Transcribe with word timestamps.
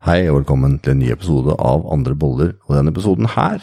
Hei 0.00 0.22
og 0.30 0.38
velkommen 0.38 0.78
til 0.80 0.94
en 0.94 1.02
ny 1.02 1.10
episode 1.12 1.52
av 1.60 1.82
Andre 1.92 2.14
boller. 2.16 2.54
Og 2.64 2.72
denne 2.72 2.88
episoden 2.88 3.26
her 3.28 3.60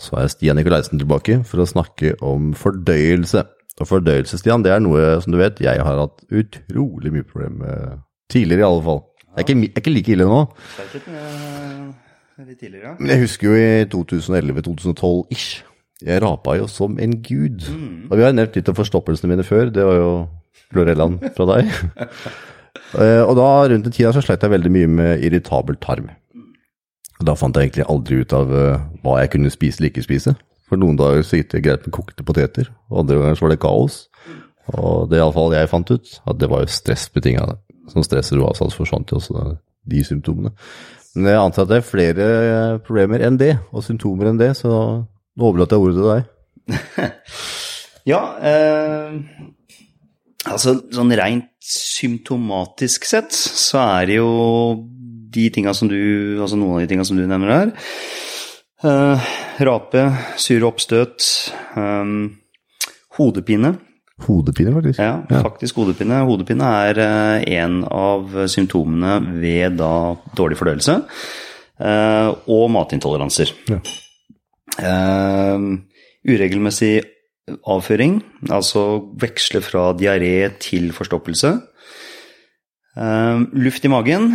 så 0.00 0.16
er 0.22 0.30
Stian 0.32 0.56
Nikolaisen 0.56 0.96
tilbake 0.96 1.34
for 1.44 1.60
å 1.60 1.66
snakke 1.68 2.14
om 2.24 2.54
fordøyelse. 2.56 3.42
Og 3.76 3.90
fordøyelse, 3.90 4.38
Stian, 4.40 4.64
det 4.64 4.70
er 4.72 4.80
noe 4.80 5.18
som 5.20 5.34
du 5.34 5.36
vet 5.36 5.60
jeg 5.60 5.82
har 5.84 6.00
hatt 6.00 6.24
utrolig 6.32 7.12
mye 7.12 7.26
problemer 7.28 7.58
med 7.60 8.00
tidligere, 8.32 8.64
i 8.64 8.68
alle 8.70 8.86
fall. 8.86 9.02
Det 9.20 9.42
er 9.42 9.44
ikke, 9.44 9.56
er 9.68 9.82
ikke 9.82 9.92
like 9.92 10.14
ille 10.14 10.28
nå, 10.30 10.38
eh, 10.80 12.46
litt 12.46 12.62
tidligere, 12.62 12.94
men 12.96 13.12
jeg 13.12 13.22
husker 13.26 13.50
jo 13.50 13.58
i 13.60 13.84
2011-2012-ish. 13.92 15.50
Jeg 16.08 16.22
rapa 16.24 16.56
jo 16.56 16.70
som 16.72 16.96
en 16.96 17.18
gud. 17.20 17.68
Og 18.08 18.16
vi 18.16 18.24
har 18.24 18.32
nevnt 18.32 18.56
litt 18.56 18.72
om 18.72 18.80
forstoppelsene 18.80 19.28
mine 19.34 19.44
før. 19.44 19.68
Det 19.76 19.84
var 19.86 20.00
jo 20.00 20.08
Florellaen 20.72 21.20
fra 21.36 21.50
deg. 21.52 21.68
Eh, 22.96 23.22
og 23.22 23.36
da 23.38 23.48
rundt 23.68 23.86
den 23.86 23.94
tida 23.94 24.12
så 24.14 24.22
sleit 24.24 24.44
jeg 24.44 24.52
veldig 24.52 24.72
mye 24.72 24.90
med 24.90 25.24
irritabel 25.26 25.78
tarm. 25.82 26.10
Da 27.22 27.34
fant 27.38 27.56
jeg 27.56 27.68
egentlig 27.68 27.88
aldri 27.92 28.22
ut 28.22 28.34
av 28.36 28.54
eh, 28.56 28.86
hva 29.04 29.18
jeg 29.22 29.34
kunne 29.34 29.52
spise 29.52 29.80
eller 29.80 29.92
ikke 29.92 30.06
spise. 30.06 30.34
For 30.68 30.80
noen 30.80 30.96
dager 30.96 31.24
så 31.26 31.38
gikk 31.38 31.52
det 31.52 31.64
greit 31.66 31.84
med 31.86 31.94
kokte 31.94 32.24
poteter, 32.24 32.70
og 32.88 33.02
andre 33.02 33.18
ganger 33.20 33.38
så 33.38 33.46
var 33.46 33.52
det 33.52 33.62
kaos. 33.62 33.98
Og 34.72 35.10
det 35.10 35.18
iallfall 35.18 35.52
jeg 35.56 35.68
fant 35.68 35.90
ut, 35.92 36.14
at 36.30 36.40
det 36.40 36.48
var 36.48 36.62
jo 36.64 36.72
stressbetinga. 36.72 37.44
Som 37.92 38.06
stresser 38.06 38.40
og 38.40 38.52
avsats 38.52 38.76
forsvant 38.78 39.10
jo 39.10 39.18
også 39.18 39.56
de 39.90 40.04
symptomene. 40.06 40.52
Men 41.18 41.28
jeg 41.34 41.40
antar 41.42 41.66
at 41.66 41.72
det 41.72 41.80
er 41.80 41.88
flere 41.88 42.28
problemer 42.86 43.24
enn 43.26 43.36
det, 43.40 43.56
og 43.74 43.84
symptomer 43.84 44.30
enn 44.30 44.40
det, 44.40 44.54
så 44.56 44.70
nå 44.72 45.48
overlater 45.48 45.76
jeg 45.76 45.84
ordet 45.84 45.98
til 45.98 46.08
deg. 46.12 46.30
Ja, 48.02 48.18
eh, 48.42 49.12
altså 50.48 50.76
sånn 50.94 51.14
rent 51.18 51.50
symptomatisk 51.62 53.06
sett 53.06 53.34
så 53.34 53.80
er 54.00 54.08
det 54.10 54.18
jo 54.18 54.32
de 55.32 55.46
tinga 55.54 55.72
som 55.76 55.88
du 55.88 56.00
Altså 56.42 56.58
noen 56.58 56.76
av 56.76 56.82
de 56.82 56.90
tinga 56.90 57.04
som 57.06 57.16
du 57.16 57.22
nevner 57.24 57.52
her. 57.52 57.70
Uh, 58.82 59.30
rape, 59.62 60.02
sure 60.42 60.66
oppstøt, 60.66 61.22
um, 61.78 62.32
hodepine. 63.14 63.76
Hodepine, 64.26 64.72
faktisk. 64.74 64.98
Ja, 64.98 65.20
faktisk 65.46 65.78
hodepine. 65.78 66.18
Hodepine 66.26 66.72
er 66.88 66.98
uh, 66.98 67.46
en 67.62 67.78
av 67.86 68.34
symptomene 68.50 69.20
ved 69.38 69.78
da 69.78 69.94
dårlig 70.34 70.58
fordøyelse 70.58 70.98
Uh, 71.82 72.30
og 72.46 72.68
matintoleranser. 72.70 73.50
Ja. 73.66 73.80
Uh, 74.78 75.80
uregelmessig 76.28 77.00
avføring, 77.50 78.20
altså 78.50 79.02
veksle 79.20 79.62
fra 79.64 79.90
diaré 79.98 80.48
til 80.62 80.92
forstoppelse. 80.94 81.56
Eh, 82.92 83.44
luft 83.64 83.84
i 83.84 83.90
magen, 83.90 84.30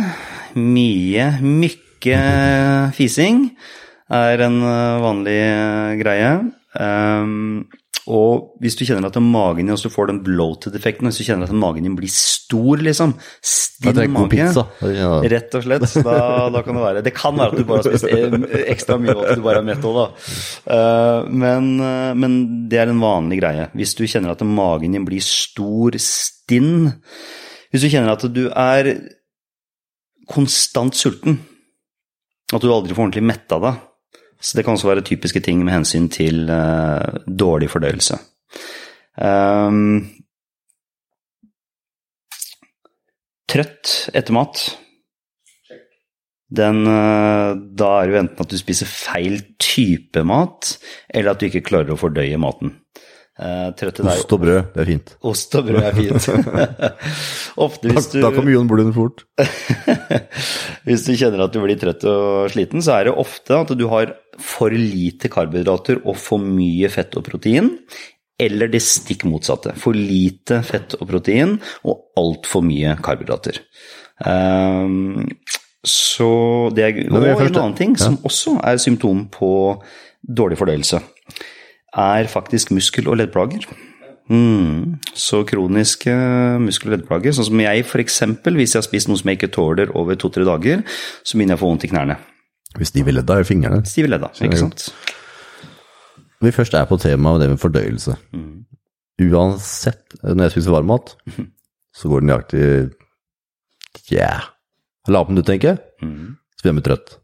mye, 0.58 1.28
mykke 1.42 2.18
fising 2.96 3.44
er 4.10 4.44
en 4.44 4.60
eh, 4.60 5.02
vanlig 5.04 5.40
eh, 5.40 5.96
greie. 6.02 6.32
Og 8.08 8.54
hvis 8.62 8.76
du 8.78 8.86
kjenner 8.88 9.10
at 9.10 9.18
magen 9.20 9.66
din 9.66 9.74
også 9.74 9.90
får 9.92 10.08
den 10.08 10.20
bloated-effekten, 10.24 11.08
hvis 11.10 11.20
du 11.20 11.26
kjenner 11.26 11.50
at 11.50 11.56
magen 11.56 11.84
din 11.84 11.96
blir 11.98 12.08
stor, 12.12 12.80
liksom, 12.80 13.12
stinn 13.44 13.98
mage. 14.14 14.46
Ja. 14.96 15.10
Rett 15.34 15.56
og 15.58 15.66
slett. 15.66 15.84
Da, 16.06 16.14
da 16.54 16.62
kan 16.64 16.78
det 16.78 16.84
være 16.86 17.02
Det 17.04 17.12
kan 17.16 17.36
være 17.36 17.52
at 17.52 17.60
du 17.60 17.68
bare 17.68 17.82
har 17.84 17.98
spist 17.98 18.08
ekstra 18.74 18.96
mye 19.02 19.16
og 19.16 19.26
at 19.26 19.40
du 19.40 19.44
bare 19.44 19.60
er 19.60 19.68
mett 19.68 19.84
òg, 19.84 19.98
da. 19.98 20.06
Eh, 20.76 21.28
Men, 21.44 21.68
eh, 21.84 22.14
men 22.16 22.38
det 22.72 22.80
er 22.80 22.92
en 22.92 23.02
vanlig 23.04 23.42
greie. 23.42 23.68
Hvis 23.76 23.92
du 23.98 24.06
kjenner 24.08 24.32
at 24.32 24.46
magen 24.46 24.96
din 24.96 25.06
blir 25.08 25.22
stor, 25.24 25.98
stinn 26.00 26.94
Hvis 27.68 27.84
du 27.84 27.90
kjenner 27.92 28.16
at 28.16 28.24
du 28.32 28.46
er 28.48 28.94
konstant 30.28 30.96
sulten, 30.96 31.38
at 32.52 32.64
du 32.64 32.70
aldri 32.72 32.96
får 32.96 33.04
ordentlig 33.06 33.28
metta 33.28 33.60
deg 33.60 33.84
så 34.40 34.58
det 34.58 34.64
kan 34.64 34.76
også 34.76 34.90
være 34.90 35.06
typiske 35.06 35.42
ting 35.44 35.64
med 35.64 35.74
hensyn 35.74 36.08
til 36.12 36.46
uh, 36.50 37.22
dårlig 37.26 37.70
fordøyelse. 37.72 38.18
Um, 39.18 40.06
trøtt 43.48 43.94
etter 44.14 44.36
mat. 44.36 44.62
Den, 46.48 46.86
eh, 46.88 47.50
da 47.76 47.88
er 47.98 48.06
det 48.08 48.14
jo 48.14 48.20
enten 48.22 48.44
at 48.44 48.52
du 48.52 48.56
spiser 48.56 48.88
feil 48.88 49.40
type 49.60 50.22
mat, 50.24 50.78
eller 51.12 51.34
at 51.34 51.40
du 51.40 51.48
ikke 51.48 51.66
klarer 51.66 51.92
å 51.92 52.00
fordøye 52.00 52.38
maten. 52.40 52.72
Uh, 53.38 53.70
Ost 54.10 54.32
og 54.34 54.40
brød, 54.42 54.72
det 54.74 54.80
er 54.82 54.88
fint. 54.88 55.10
Ost 55.22 55.52
og 55.54 55.68
brød 55.68 55.84
er 55.86 55.94
fint. 55.94 56.24
Ofte 57.66 57.92
hvis 57.92 58.08
du 58.10 58.16
da 58.24 58.32
kommer 58.34 58.50
Jon 58.50 58.66
Blund 58.70 58.90
fort. 58.96 59.22
hvis 60.88 61.04
du 61.06 61.12
kjenner 61.14 61.44
at 61.44 61.54
du 61.54 61.60
blir 61.62 61.78
trøtt 61.78 62.02
og 62.10 62.48
sliten, 62.50 62.82
så 62.82 62.96
er 62.96 63.06
det 63.06 63.14
ofte 63.22 63.60
at 63.62 63.70
du 63.78 63.84
har 63.92 64.16
for 64.42 64.74
lite 64.74 65.30
karbohydrater 65.30 66.00
og 66.02 66.18
for 66.18 66.42
mye 66.42 66.90
fett 66.90 67.14
og 67.14 67.28
protein. 67.28 67.76
Eller 68.42 68.70
det 68.70 68.80
stikk 68.82 69.22
motsatte. 69.30 69.76
For 69.78 69.94
lite 69.94 70.58
fett 70.66 70.96
og 70.98 71.06
protein 71.10 71.56
og 71.86 72.18
altfor 72.18 72.66
mye 72.66 72.96
karbohydrater. 73.02 73.60
Ehm, 74.26 75.28
så 75.86 76.30
det 76.74 76.88
er, 76.88 76.98
og 77.06 77.22
en 77.22 77.54
annen 77.54 77.78
ting 77.78 77.94
ja. 77.94 78.02
som 78.08 78.18
også 78.26 78.56
er 78.66 78.82
symptom 78.82 79.28
på 79.30 79.52
dårlig 80.26 80.58
fordøyelse, 80.58 80.98
er 81.96 82.28
faktisk 82.28 82.72
muskel- 82.74 83.08
og 83.08 83.18
leddplager. 83.20 83.66
Mm. 84.28 84.98
Så 85.16 85.44
kroniske 85.48 86.12
muskel- 86.60 86.92
og 86.92 86.98
leddplager, 86.98 87.32
sånn 87.32 87.48
som 87.48 87.62
jeg 87.64 87.84
f.eks. 87.86 88.20
hvis 88.44 88.74
jeg 88.74 88.80
har 88.80 88.86
spist 88.86 89.08
noe 89.08 89.20
som 89.20 89.30
jeg 89.30 89.40
ikke 89.40 89.54
tåler 89.56 89.94
over 89.96 90.18
to-tre 90.20 90.44
dager, 90.44 90.84
så 91.24 91.38
begynner 91.38 91.56
jeg 91.56 91.60
å 91.60 91.64
få 91.64 91.72
vondt 91.72 91.88
i 91.88 91.92
knærne. 91.92 92.18
Hvis 92.76 92.92
de 92.92 93.04
vil 93.06 93.16
ledda, 93.16 93.40
i 93.40 93.48
fingrene. 93.48 93.80
Stive 93.88 94.10
ledda, 94.10 94.28
ikke 94.44 94.60
sant? 94.60 94.90
Når 96.38 96.50
vi 96.50 96.54
først 96.54 96.76
er 96.76 96.84
på 96.86 96.98
temaet 97.00 97.42
det 97.42 97.48
med 97.50 97.62
fordøyelse. 97.62 98.14
Uansett, 99.18 100.04
når 100.22 100.44
jeg 100.44 100.58
spiser 100.58 100.76
varmmat, 100.76 101.16
så 101.96 102.10
går 102.10 102.20
det 102.20 102.28
nøyaktig 102.28 102.66
yeah, 104.12 104.44
halvannet 105.08 105.32
minutt, 105.32 105.48
tenker 105.48 105.72
jeg. 105.72 105.80
Mm. 106.04 106.36
Så 106.54 106.66
blir 106.66 106.76
jeg 106.76 106.86
trøtt. 106.86 107.16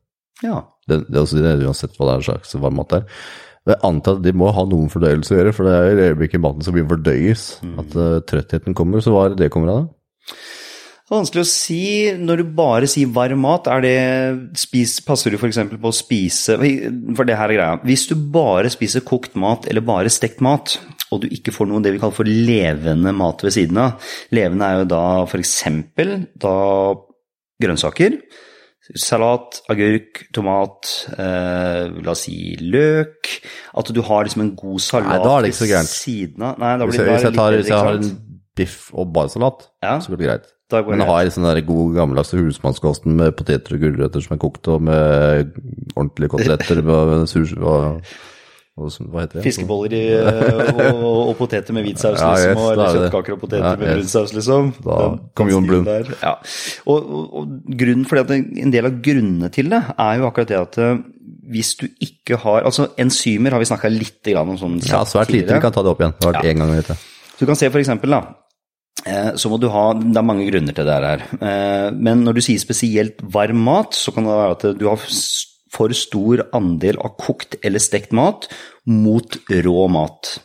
Ja. 0.43 0.63
Det, 0.89 1.05
det 1.07 1.17
er 1.17 1.23
også 1.23 1.41
det, 1.41 1.55
uansett 1.65 1.95
hva 1.99 2.09
det 2.09 2.17
er 2.17 2.27
slags 2.33 2.57
varmmat 2.57 2.91
mat 2.91 2.97
er. 2.99 3.21
Jeg 3.65 3.81
antar 3.87 4.19
at 4.19 4.25
de 4.27 4.35
må 4.37 4.51
ha 4.53 4.67
noen 4.69 4.91
fordøyelse 4.93 5.33
å 5.33 5.39
gjøre, 5.39 5.55
for 5.57 5.69
det 5.69 5.77
er 5.77 5.87
i 5.89 6.09
øyeblikket 6.11 6.43
maten 6.45 6.65
som 6.67 6.75
vil 6.77 6.85
fordøyes, 6.89 7.47
at 7.81 7.97
uh, 7.97 8.19
trøttheten 8.29 8.77
kommer. 8.77 9.01
Så 9.01 9.15
hva 9.15 9.25
er 9.25 9.33
det 9.33 9.47
det 9.47 9.55
kommer 9.55 9.73
av? 9.73 9.87
da? 9.87 10.35
Det 11.05 11.13
er 11.13 11.19
vanskelig 11.19 11.43
å 11.45 11.49
si. 11.49 11.81
Når 12.17 12.41
du 12.41 12.51
bare 12.57 12.89
sier 12.89 13.11
varm 13.13 13.43
mat, 13.45 13.67
er 13.69 13.83
det 13.85 13.97
spis, 14.57 14.99
passer 15.05 15.33
du 15.33 15.37
f.eks. 15.37 15.59
på 15.77 15.91
å 15.91 15.93
spise 15.93 16.57
For 16.57 17.29
det 17.29 17.37
her 17.37 17.53
er 17.53 17.59
greia. 17.59 17.81
Hvis 17.85 18.07
du 18.09 18.15
bare 18.17 18.73
spiser 18.73 19.05
kokt 19.05 19.37
mat 19.37 19.69
eller 19.69 19.85
bare 19.85 20.13
stekt 20.13 20.41
mat, 20.45 20.79
og 21.13 21.21
du 21.21 21.29
ikke 21.29 21.53
får 21.53 21.69
noe 21.69 21.85
det 21.85 21.93
vi 21.93 22.01
kaller 22.01 22.17
for 22.17 22.29
levende 22.29 23.13
mat 23.17 23.45
ved 23.45 23.53
siden 23.55 23.83
av 23.85 24.15
Levende 24.35 24.71
er 24.71 24.81
jo 24.81 24.89
da 24.95 25.05
f.eks. 25.29 25.59
da 26.41 26.57
grønnsaker. 27.65 28.17
Salat, 29.01 29.63
agurk, 29.73 30.27
tomat, 30.37 30.91
eh, 31.17 31.87
la 32.05 32.13
oss 32.13 32.27
si 32.27 32.57
løk. 32.61 33.31
At 33.81 33.89
du 33.97 34.03
har 34.05 34.25
liksom 34.27 34.43
en 34.45 34.55
god 34.59 34.83
salat 34.85 35.09
Nei, 35.09 35.23
da 35.25 35.39
er 35.39 35.43
det 35.47 35.53
ikke 35.53 35.61
så 35.63 35.65
ved 35.65 35.73
gærent. 35.73 35.93
siden 35.95 36.43
av. 36.45 36.59
Nei, 36.61 36.73
da 36.77 36.85
Hvis 36.85 36.99
blir 36.99 37.01
jeg, 37.01 37.07
det 37.09 37.15
hvis 37.15 37.25
jeg, 37.29 37.35
tar, 37.39 37.57
hvis 37.57 37.73
jeg 37.73 37.79
har 37.79 37.95
en 38.03 38.11
biff 38.55 38.91
og 38.93 39.13
bare 39.15 39.33
salat, 39.33 39.65
Ja. 39.83 39.95
så 40.01 40.13
blir 40.13 40.19
det 40.21 40.29
greit. 40.29 40.51
Men 40.89 40.99
jeg 41.01 41.07
har 41.07 41.31
sånn 41.31 41.45
der 41.49 41.61
god 41.63 41.95
gammeldagse 41.95 42.39
husmannskosten 42.41 43.15
med 43.17 43.37
poteter 43.37 43.75
og 43.77 43.81
gulrøtter 43.81 44.23
som 44.25 44.35
er 44.35 44.41
kokt, 44.43 44.69
og 44.69 44.83
med 44.83 45.53
ordentlige 45.97 46.33
koteletter 46.33 46.81
og. 46.89 47.29
Og, 47.29 47.65
og, 47.65 48.03
hva 48.75 49.23
heter 49.23 49.39
det? 49.39 49.43
Fiskeboller 49.45 49.93
i, 49.95 50.03
eh, 50.19 50.89
og, 50.91 51.29
og 51.31 51.35
poteter 51.39 51.73
med 51.77 51.85
hvit 51.87 52.01
saus, 52.03 52.19
Ja, 52.19 52.33
liksom, 52.35 52.51
yes, 52.51 52.59
og, 52.59 52.71
eller 52.73 52.85
er 52.89 52.97
kjøttkaker 52.99 53.37
og 53.37 53.41
poteter 53.45 53.65
Ja, 53.69 53.77
med 53.79 53.93
brun 53.95 54.09
saus, 54.11 54.33
liksom. 54.35 54.73
Da 54.83 54.97
Den- 55.05 55.21
kom 55.39 55.53
Jon 55.53 55.69
Blund. 55.69 55.87
Ja. 56.23 56.33
Og, 56.91 57.07
og, 57.19 57.35
og 57.39 57.55
grunnen 57.79 58.05
for 58.11 58.19
det 58.19 58.39
en 58.65 58.75
del 58.75 58.89
av 58.91 58.97
grunnene 59.05 59.51
til 59.55 59.71
det 59.71 59.81
er 59.95 60.19
jo 60.19 60.27
akkurat 60.27 60.51
det 60.51 60.59
at 60.59 60.79
eh, 60.83 60.99
hvis 61.55 61.75
du 61.79 61.87
ikke 62.03 62.39
har 62.41 62.65
Altså 62.67 62.89
enzymer 62.99 63.53
har 63.55 63.61
vi 63.63 63.67
snakka 63.69 63.91
litt 63.93 64.23
grann 64.27 64.49
om 64.55 64.59
sånn 64.59 64.79
Ja, 64.89 65.03
svært 65.07 65.31
lite. 65.31 65.53
Vi 65.55 65.61
kan 65.63 65.73
ta 65.77 65.83
det 65.85 65.93
opp 65.93 66.01
igjen. 66.03 66.15
Det 66.19 66.25
har 66.27 66.33
vært 66.35 66.45
Ja. 66.49 66.55
én 66.55 66.59
gang. 66.65 66.99
Så 67.35 67.39
du 67.45 67.47
kan 67.47 67.57
se 67.61 67.69
for 67.71 67.79
eksempel, 67.83 68.11
da. 68.11 68.23
eh, 69.07 69.33
Så 69.39 69.51
må 69.53 69.59
du 69.61 69.69
ha 69.71 69.93
Det 69.95 70.17
er 70.17 70.23
mange 70.27 70.47
grunner 70.51 70.75
til 70.75 70.85
det 70.89 70.95
her. 71.05 71.25
Men 71.95 72.25
når 72.27 72.35
du 72.41 72.41
sier 72.49 72.59
spesielt 72.59 73.21
varm 73.23 73.61
mat, 73.71 73.93
så 73.95 74.11
kan 74.15 74.25
det 74.27 74.35
være 74.35 74.57
at 74.59 74.79
du 74.81 74.89
har 74.89 74.97
for 75.75 75.93
stor 75.99 76.47
andel 76.57 76.99
av 77.03 77.17
kokt 77.21 77.59
eller 77.67 77.83
stekt 77.83 78.15
mat 78.17 78.49
mot 78.87 79.39
rå 79.65 79.87
mat. 79.91 80.37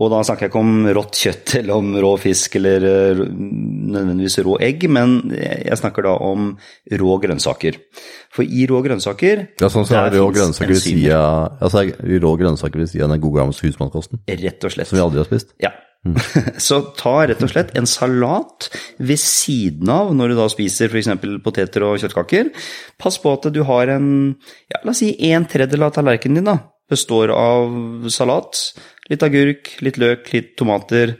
Og 0.00 0.08
da 0.12 0.20
snakker 0.24 0.46
jeg 0.46 0.52
ikke 0.52 0.60
om 0.62 0.86
rått 0.96 1.18
kjøtt 1.18 1.54
eller 1.60 1.80
om 1.80 1.88
rå 2.00 2.12
fisk 2.22 2.54
eller 2.60 2.84
eh, 2.88 3.18
nødvendigvis 3.90 4.38
rå 4.46 4.54
egg, 4.64 4.86
men 4.92 5.18
jeg 5.34 5.76
snakker 5.80 6.06
da 6.06 6.14
om 6.24 6.52
rå 7.02 7.16
grønnsaker. 7.24 7.76
For 8.32 8.46
i 8.46 8.64
rå 8.70 8.78
grønnsaker 8.86 9.42
Ja, 9.60 9.68
sånn 9.68 9.84
så 9.88 9.98
er 9.98 10.08
der 10.14 10.22
rå 10.22 10.28
grønnsaker 10.32 10.70
ved 10.70 10.78
enzymer. 10.78 11.02
sida 11.02 11.20
altså, 11.66 11.82
rå 12.22 12.32
grønnsaker 12.40 12.80
ved 12.84 12.92
siden 12.92 13.08
av 13.08 13.16
den 13.16 13.24
gode 13.26 13.42
gamle 13.42 13.58
husmannskosten, 13.58 14.22
Rett 14.30 14.64
og 14.68 14.76
slett. 14.76 14.88
som 14.88 15.00
vi 15.00 15.04
aldri 15.04 15.20
har 15.24 15.28
spist. 15.28 15.50
Ja, 15.60 15.74
Så 16.66 16.78
ta 16.96 17.14
rett 17.28 17.42
og 17.44 17.50
slett 17.52 17.74
en 17.76 17.88
salat 17.90 18.70
ved 18.98 19.20
siden 19.20 19.90
av 19.92 20.14
når 20.16 20.32
du 20.32 20.38
da 20.38 20.46
spiser 20.52 20.88
f.eks. 20.88 21.10
poteter 21.44 21.84
og 21.84 21.98
kjøttkaker. 22.00 22.48
Pass 23.00 23.20
på 23.20 23.34
at 23.36 23.50
du 23.52 23.60
har 23.68 23.92
en 23.96 24.08
ja, 24.72 24.80
la 24.84 24.94
oss 24.94 25.02
si 25.04 25.12
en 25.30 25.44
tredjedel 25.50 25.84
av 25.88 25.92
tallerkenen 25.98 26.40
din 26.40 26.48
da, 26.52 26.56
består 26.90 27.34
av 27.36 28.08
salat. 28.10 28.64
Litt 29.12 29.24
agurk, 29.26 29.74
litt 29.84 30.00
løk, 30.00 30.32
litt 30.32 30.54
tomater, 30.58 31.16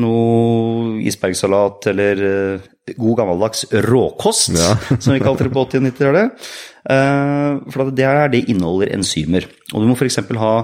noe 0.00 1.00
isbergsalat 1.04 1.86
eller 1.90 2.22
eh, 2.28 2.68
god 2.96 3.18
gammeldags 3.20 3.66
råkost, 3.84 4.54
Ja. 4.56 4.72
som 5.02 5.12
vi 5.14 5.20
kalte 5.22 5.44
det 5.48 5.52
på 5.54 5.66
80- 5.66 5.82
og 5.82 5.88
90-tallet. 5.90 6.46
Eh, 6.92 7.58
For 7.74 7.92
det 7.94 8.06
er 8.08 8.32
det 8.32 8.44
inneholder 8.50 8.94
enzymer. 8.96 9.46
Og 9.72 9.82
du 9.84 9.90
må 9.90 9.96
f.eks. 9.98 10.18
ha 10.40 10.54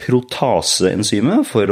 protaseenzymet 0.00 1.46
for 1.46 1.70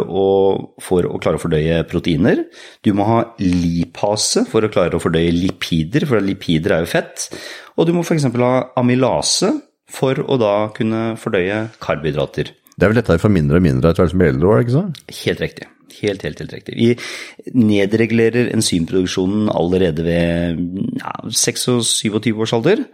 for 0.82 1.08
å 1.08 1.18
klare 1.22 1.38
å 1.38 1.42
fordøye 1.42 1.82
proteiner. 1.90 2.44
Du 2.84 2.92
må 2.96 3.06
ha 3.08 3.18
lipase 3.42 4.44
for 4.48 4.64
å 4.64 4.70
klare 4.72 4.96
å 4.96 5.02
fordøye 5.02 5.34
lipider, 5.34 6.06
for 6.08 6.22
lipider 6.22 6.76
er 6.76 6.86
jo 6.86 6.92
fett. 6.94 7.28
Og 7.76 7.88
du 7.88 7.94
må 7.96 8.04
f.eks. 8.06 8.28
ha 8.30 8.54
amylase 8.78 9.52
for 9.92 10.22
å 10.22 10.38
da 10.40 10.54
kunne 10.76 11.12
fordøye 11.20 11.66
karbohydrater. 11.82 12.54
Det 12.72 12.86
er 12.86 12.92
vel 12.92 13.00
lettere 13.02 13.20
for 13.20 13.32
mindre 13.32 13.58
og 13.60 13.66
mindre 13.66 13.90
etter 13.90 14.04
hvert 14.04 14.14
som 14.14 14.22
blir 14.22 14.32
eldre, 14.32 14.56
det 14.56 14.66
ikke 14.66 14.78
sant? 14.78 15.02
Helt 15.22 15.42
riktig. 15.44 15.68
Helt, 16.02 16.22
helt, 16.24 16.40
helt 16.40 16.54
riktig. 16.56 16.76
Vi 16.78 17.52
nedregulerer 17.58 18.48
enzymproduksjonen 18.54 19.50
allerede 19.52 20.06
ved 20.06 20.62
ja, 21.02 21.12
26-27 21.28 22.32
års 22.32 22.54
alder. 22.56 22.84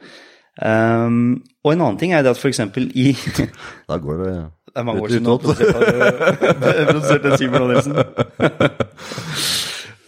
Um, 0.59 1.39
og 1.63 1.73
en 1.73 1.85
annen 1.85 1.99
ting 2.01 2.13
er 2.17 2.25
det 2.27 2.35
at 2.35 2.41
f.eks. 2.41 2.65
i 2.99 3.13
Da 3.91 4.01
går 4.03 4.25
det 4.25 4.33
Det 4.79 4.85
er 4.85 4.87
mange 4.87 5.03
år 5.03 5.11
siden 5.11 5.27
du 5.27 5.31
har 5.33 5.41
produsert, 5.43 5.75
produsert 6.93 7.25
enzymer 7.33 7.59
nå, 7.59 7.67
Nilsen. 7.73 7.97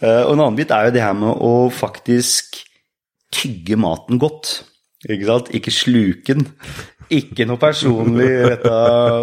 Og 0.01 0.31
en 0.31 0.39
annen 0.45 0.55
bit 0.57 0.71
er 0.71 0.87
jo 0.87 0.93
det 0.95 1.03
her 1.03 1.17
med 1.17 1.41
å 1.43 1.51
faktisk 1.75 2.61
tygge 3.35 3.75
maten 3.79 4.15
godt. 4.21 4.61
Ikke 5.09 5.27
sant? 5.27 5.51
Ikke 5.59 5.73
sluke 5.75 6.37
den. 6.37 6.47
Ikke 7.11 7.43
noe 7.49 7.59
personlig 7.59 8.29
retta 8.47 8.75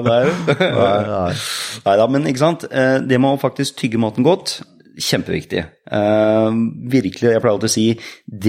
der. 0.05 0.29
Nei, 0.53 0.99
nei. 1.09 1.33
Nei 1.87 1.95
da, 2.03 2.07
men 2.13 2.29
ikke 2.29 2.43
sant. 2.43 2.67
Eh, 2.69 2.99
Det 3.09 3.17
med 3.17 3.39
å 3.39 3.41
faktisk 3.41 3.79
tygge 3.81 4.01
maten 4.03 4.27
godt, 4.27 4.59
kjempeviktig. 4.99 5.65
Eh, 5.89 6.49
virkelig, 6.93 7.33
jeg 7.33 7.43
pleier 7.43 7.55
alltid 7.55 7.71
å 7.71 7.75
si 7.75 7.87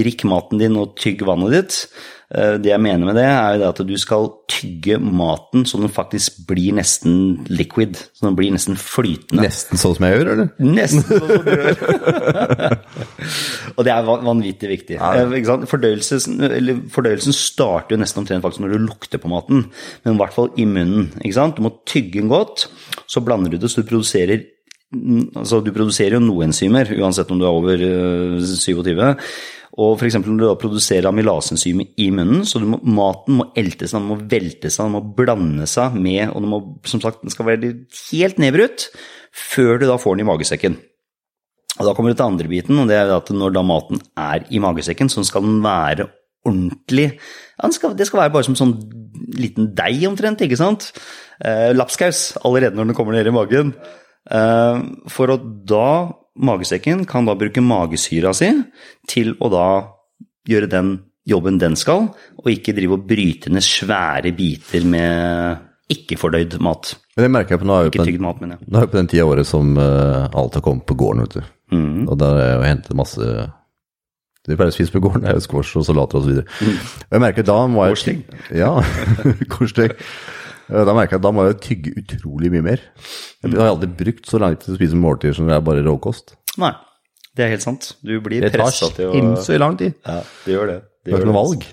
drikk 0.00 0.26
maten 0.28 0.60
din 0.60 0.78
og 0.80 0.96
tygg 1.00 1.22
vannet 1.26 1.54
ditt. 1.54 1.76
Eh, 2.30 2.58
Det 2.58 2.70
jeg 2.70 2.80
mener 2.80 3.06
med 3.06 3.16
det, 3.18 3.24
er 3.26 3.62
at 3.66 3.80
du 3.86 3.96
skal 3.98 4.28
tygge 4.50 4.98
maten 5.00 5.64
så 5.66 5.80
den 5.80 5.90
faktisk 5.90 6.44
blir 6.46 6.74
nesten 6.76 7.46
liquid. 7.48 7.96
Så 8.14 8.26
den 8.26 8.36
blir 8.38 8.52
nesten 8.54 8.76
flytende. 8.78 9.46
Nesten 9.46 9.80
sånn 9.80 9.96
som 9.96 10.06
jeg 10.06 10.18
gjør, 10.18 10.32
eller? 10.34 10.52
Nesten 10.58 11.02
sånn 11.06 11.32
som 11.32 11.44
du 11.46 11.50
gjør. 11.56 11.74
og 13.76 13.82
det 13.86 13.94
er 13.94 14.12
vanvittig 14.28 14.70
viktig. 14.74 15.00
Eh, 15.00 15.34
ikke 15.40 15.52
sant? 15.54 15.68
Fordøyelsen, 15.70 16.38
eller 16.50 16.84
fordøyelsen 16.92 17.36
starter 17.36 17.96
jo 17.96 18.02
nesten 18.04 18.22
omtrent 18.22 18.46
faktisk 18.46 18.66
når 18.66 18.76
du 18.76 18.86
lukter 18.86 19.22
på 19.22 19.32
maten, 19.32 19.66
men 20.04 20.14
i 20.14 20.20
hvert 20.20 20.36
fall 20.36 20.52
i 20.58 20.68
munnen. 20.68 21.10
Du 21.18 21.62
må 21.64 21.74
tygge 21.88 22.20
den 22.20 22.30
godt, 22.30 22.68
så 23.10 23.22
blander 23.24 23.50
du 23.50 23.58
det 23.58 23.70
så 23.70 23.82
du 23.82 23.88
produserer 23.90 24.44
Altså, 24.90 25.60
du 25.62 25.70
produserer 25.70 26.16
jo 26.16 26.22
noen 26.24 26.50
enzymer, 26.50 26.88
uansett 26.98 27.30
om 27.30 27.38
du 27.38 27.46
er 27.46 27.54
over 27.54 27.82
eh, 27.86 28.40
27. 28.42 28.90
Og 29.80 29.94
f.eks. 29.94 30.16
når 30.18 30.40
du 30.40 30.44
da 30.48 30.56
produserer 30.58 31.06
amylaseenzymet 31.08 31.94
i 32.02 32.08
munnen, 32.14 32.42
så 32.48 32.58
må, 32.58 32.80
maten 32.82 33.38
må 33.38 33.46
elte 33.58 33.86
seg, 33.86 34.00
den 34.00 34.08
må 34.10 34.18
velte 34.32 34.70
seg, 34.72 34.88
den 34.88 34.96
må 34.96 35.02
blande 35.16 35.68
seg 35.70 35.94
med 35.94 36.32
Og 36.32 36.42
den 36.42 36.50
må, 36.50 36.60
som 36.90 37.02
sagt, 37.04 37.22
den 37.22 37.32
skal 37.32 37.46
være 37.52 37.74
helt 38.10 38.42
nedbrutt 38.42 38.88
før 39.30 39.78
du 39.78 39.86
da 39.86 39.98
får 40.00 40.18
den 40.18 40.24
i 40.24 40.30
magesekken. 40.32 40.74
Og 41.78 41.86
da 41.86 41.94
kommer 41.94 42.10
du 42.10 42.18
til 42.18 42.26
andre 42.26 42.50
biten, 42.50 42.80
og 42.82 42.90
det 42.90 42.98
er 42.98 43.12
at 43.14 43.30
når 43.30 43.54
da 43.54 43.62
maten 43.62 44.02
er 44.18 44.42
i 44.50 44.58
magesekken, 44.60 45.08
så 45.12 45.22
skal 45.24 45.46
den 45.46 45.62
være 45.62 46.08
ordentlig 46.48 47.06
ja, 47.12 47.66
den 47.66 47.74
skal, 47.76 47.92
Det 47.96 48.06
skal 48.08 48.22
være 48.22 48.32
bare 48.32 48.46
som 48.48 48.56
sånn 48.56 48.74
liten 49.36 49.70
deig 49.76 50.02
omtrent, 50.08 50.42
ikke 50.42 50.58
sant? 50.58 50.90
Eh, 51.44 51.70
lapskaus 51.76 52.40
allerede 52.42 52.74
når 52.76 52.90
den 52.90 52.96
kommer 52.96 53.14
ned 53.14 53.28
i 53.28 53.34
magen. 53.34 53.74
Eh, 54.28 54.82
for 55.08 55.32
at 55.32 55.46
da 55.68 55.86
magesekken 56.40 57.06
kan 57.08 57.28
da 57.28 57.36
bruke 57.38 57.62
magesyra 57.64 58.32
si 58.36 58.50
til 59.08 59.32
å 59.40 59.50
da 59.52 59.68
gjøre 60.48 60.70
den 60.70 60.92
jobben 61.28 61.60
den 61.60 61.76
skal, 61.78 62.08
og 62.40 62.48
ikke 62.50 62.74
drive 62.76 62.96
og 62.96 63.06
bryte 63.08 63.52
ned 63.52 63.64
svære 63.64 64.32
biter 64.36 64.86
med 64.88 65.66
ikke-fordøyd 65.90 66.58
mat. 66.62 66.94
Men 67.16 67.26
det 67.26 67.30
merker 67.34 67.54
jeg 67.54 67.62
på 67.62 67.68
nå 67.68 67.76
er 67.76 67.88
vi 67.88 67.94
på 67.98 68.06
den, 68.06 68.20
mat, 68.22 68.42
men, 68.42 68.54
jeg. 68.54 68.66
nå 68.66 68.78
er 68.78 68.84
jeg 68.86 68.92
på 68.92 68.98
den 68.98 69.10
tida 69.10 69.24
av 69.24 69.32
året 69.34 69.48
som 69.48 69.72
uh, 69.76 70.28
alt 70.38 70.58
har 70.58 70.64
kommet 70.64 70.86
på 70.88 70.96
gården, 70.98 71.24
vet 71.26 71.38
du. 71.38 71.48
Mm. 71.74 72.04
Og 72.06 72.18
der 72.18 72.38
er 72.40 72.52
jo 72.54 72.66
hentet 72.66 72.96
masse 72.98 73.26
Det 74.40 74.50
vi 74.50 74.56
pleier 74.58 74.72
å 74.72 74.74
spise 74.74 74.94
på 74.94 75.02
gården, 75.04 75.26
er 75.28 75.36
jo 75.36 75.44
squash 75.44 75.78
og 75.78 75.84
salater 75.86 76.22
så 76.22 76.30
videre. 76.30 76.58
Og 76.64 77.16
jeg 77.18 77.22
merker 77.26 77.46
da 77.46 77.58
må 77.70 77.84
jeg 77.84 77.96
Korslegg. 77.96 78.22
Ja, 78.56 78.70
korslegg. 79.54 79.98
Eh, 80.70 80.84
Da 80.86 80.94
merker 80.94 81.16
jeg 81.16 81.20
at 81.20 81.26
da 81.26 81.32
må 81.34 81.46
jeg 81.48 81.58
tygge 81.66 81.94
utrolig 81.98 82.50
mye 82.54 82.62
mer. 82.62 82.84
Jeg 83.42 83.58
har 83.58 83.72
aldri 83.72 83.90
brukt 84.04 84.28
så 84.30 84.38
lang 84.42 84.56
tid 84.56 84.68
til 84.68 84.76
å 84.76 84.78
spise 84.80 85.00
måltider 85.00 85.34
som 85.36 85.50
det 85.50 85.56
er 85.56 85.64
bare 85.66 85.82
råkost. 85.86 86.36
Nei, 86.62 86.72
det 87.36 87.44
er 87.46 87.52
helt 87.56 87.66
sant. 87.66 87.92
Du 88.02 88.14
blir 88.20 88.40
presset 88.46 88.54
tar 88.54 88.64
pressa 88.64 88.90
til 88.96 89.10
å 89.10 89.12
sinnssykt 89.16 89.62
lang 89.62 89.76
tid. 89.80 89.94
Ja, 90.06 90.20
det 90.46 90.54
gjør 90.56 90.66
det. 90.72 90.78
Det 91.04 91.14
er 91.14 91.22
ikke 91.22 91.30
noe 91.30 91.38
valg. 91.40 91.64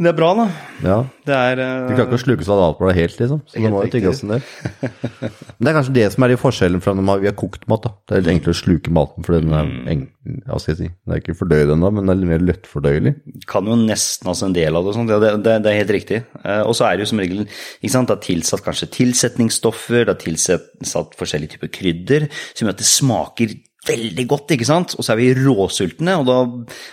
Men 0.00 0.06
det 0.06 0.10
er 0.14 0.16
bra, 0.16 0.28
da. 0.32 0.44
Ja. 0.80 0.94
Det 1.28 1.34
er 1.36 1.60
uh, 1.60 1.72
Du 1.84 1.90
klarer 1.92 2.06
ikke 2.08 2.16
å 2.16 2.22
sluke 2.22 2.44
salatbladet 2.46 2.96
helt, 2.96 3.18
liksom. 3.20 3.42
Så 3.44 3.52
det 3.58 3.60
Helt 3.66 3.74
må 3.74 3.82
jo 3.84 3.90
tygges 3.92 4.22
en 4.24 4.30
del. 4.32 4.46
Men 4.80 5.66
det 5.66 5.68
er 5.68 5.76
kanskje 5.76 5.94
det 5.98 6.06
som 6.14 6.24
er 6.24 6.32
de 6.32 6.38
forskjellen 6.40 6.80
fra 6.80 6.94
når 6.96 7.20
vi 7.20 7.28
har 7.28 7.36
kokt 7.36 7.66
mat. 7.68 7.84
da. 7.84 7.92
Det 8.08 8.16
er 8.16 8.24
litt 8.24 8.32
enklere 8.32 8.56
å 8.56 8.60
sluke 8.62 8.94
maten, 8.96 9.26
for 9.26 9.36
den 9.36 9.52
er 9.52 9.68
Mm. 9.70 9.84
eng, 9.92 10.06
hva 10.48 10.56
skal 10.58 10.72
jeg 10.72 10.78
si, 10.78 10.88
den 11.04 11.12
er 11.14 11.20
ikke 11.20 11.36
fordøyd 11.36 11.74
ennå, 11.76 11.90
men 11.92 12.06
den 12.08 12.14
er 12.14 12.18
litt 12.22 12.30
mer 12.32 12.46
lettfordøyelig. 12.48 13.12
kan 13.46 13.68
jo 13.68 13.76
nesten 13.76 14.32
altså 14.32 14.48
en 14.48 14.56
del 14.56 14.80
av 14.80 14.88
det. 14.88 14.96
Ja, 15.12 15.18
det, 15.20 15.32
det, 15.44 15.56
det 15.66 15.70
er 15.74 15.80
helt 15.82 15.94
riktig. 15.98 16.22
Uh, 16.40 16.62
og 16.64 16.72
så 16.74 16.88
er 16.88 16.96
det 16.96 17.04
jo 17.04 17.10
som 17.12 17.20
regel 17.20 17.44
ikke 17.44 17.92
sant, 17.92 18.08
det 18.08 18.16
er 18.16 18.24
tilsatt 18.30 18.64
kanskje 18.64 18.88
tilsetningsstoffer, 18.96 20.06
det 20.08 20.16
er 20.16 20.22
tilsatt 20.24 21.18
forskjellige 21.20 21.58
typer 21.58 21.74
krydder, 21.76 22.30
som 22.54 22.64
gjør 22.66 22.74
at 22.78 22.80
det 22.80 22.88
smaker 22.88 23.54
veldig 23.88 24.26
godt, 24.28 24.52
ikke 24.56 24.68
sant? 24.68 24.94
Og 24.98 25.06
så 25.06 25.14
er 25.14 25.20
vi 25.20 25.30
råsultne, 25.38 26.18
og 26.20 26.26
da 26.28 26.36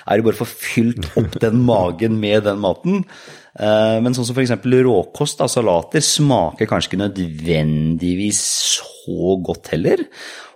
er 0.08 0.20
det 0.22 0.28
bare 0.28 0.38
å 0.38 0.42
få 0.44 0.48
fylt 0.48 1.10
opp 1.20 1.36
den 1.46 1.60
magen 1.68 2.20
med 2.22 2.46
den 2.48 2.62
maten. 2.64 3.04
Eh, 3.58 3.98
Men 4.04 4.16
sånn 4.16 4.28
som 4.30 4.38
f.eks. 4.38 4.56
råkost 4.88 5.44
av 5.44 5.52
salater 5.52 6.04
smaker 6.06 6.70
kanskje 6.70 6.94
ikke 6.94 7.02
nødvendigvis 7.04 8.42
så 8.78 9.38
godt 9.44 9.74
heller. 9.74 10.06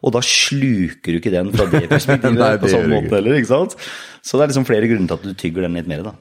Og 0.01 0.15
da 0.15 0.23
sluker 0.25 1.13
du 1.13 1.19
ikke 1.19 1.33
den 1.33 1.51
fra 1.55 1.67
det 1.71 1.87
perspektivet 1.95 2.39
Nei, 2.39 2.55
på 2.61 2.69
sånn 2.71 2.85
samme 2.87 2.99
måte 3.01 3.17
heller, 3.19 3.37
ikke 3.39 3.53
sant? 3.53 3.77
Så 4.21 4.37
det 4.37 4.45
er 4.45 4.53
liksom 4.53 4.69
flere 4.69 4.89
grunner 4.91 5.09
til 5.11 5.19
at 5.19 5.27
du 5.27 5.37
tygger 5.37 5.67
den 5.67 5.77
litt 5.79 5.89
mer, 5.91 6.05
da. 6.11 6.15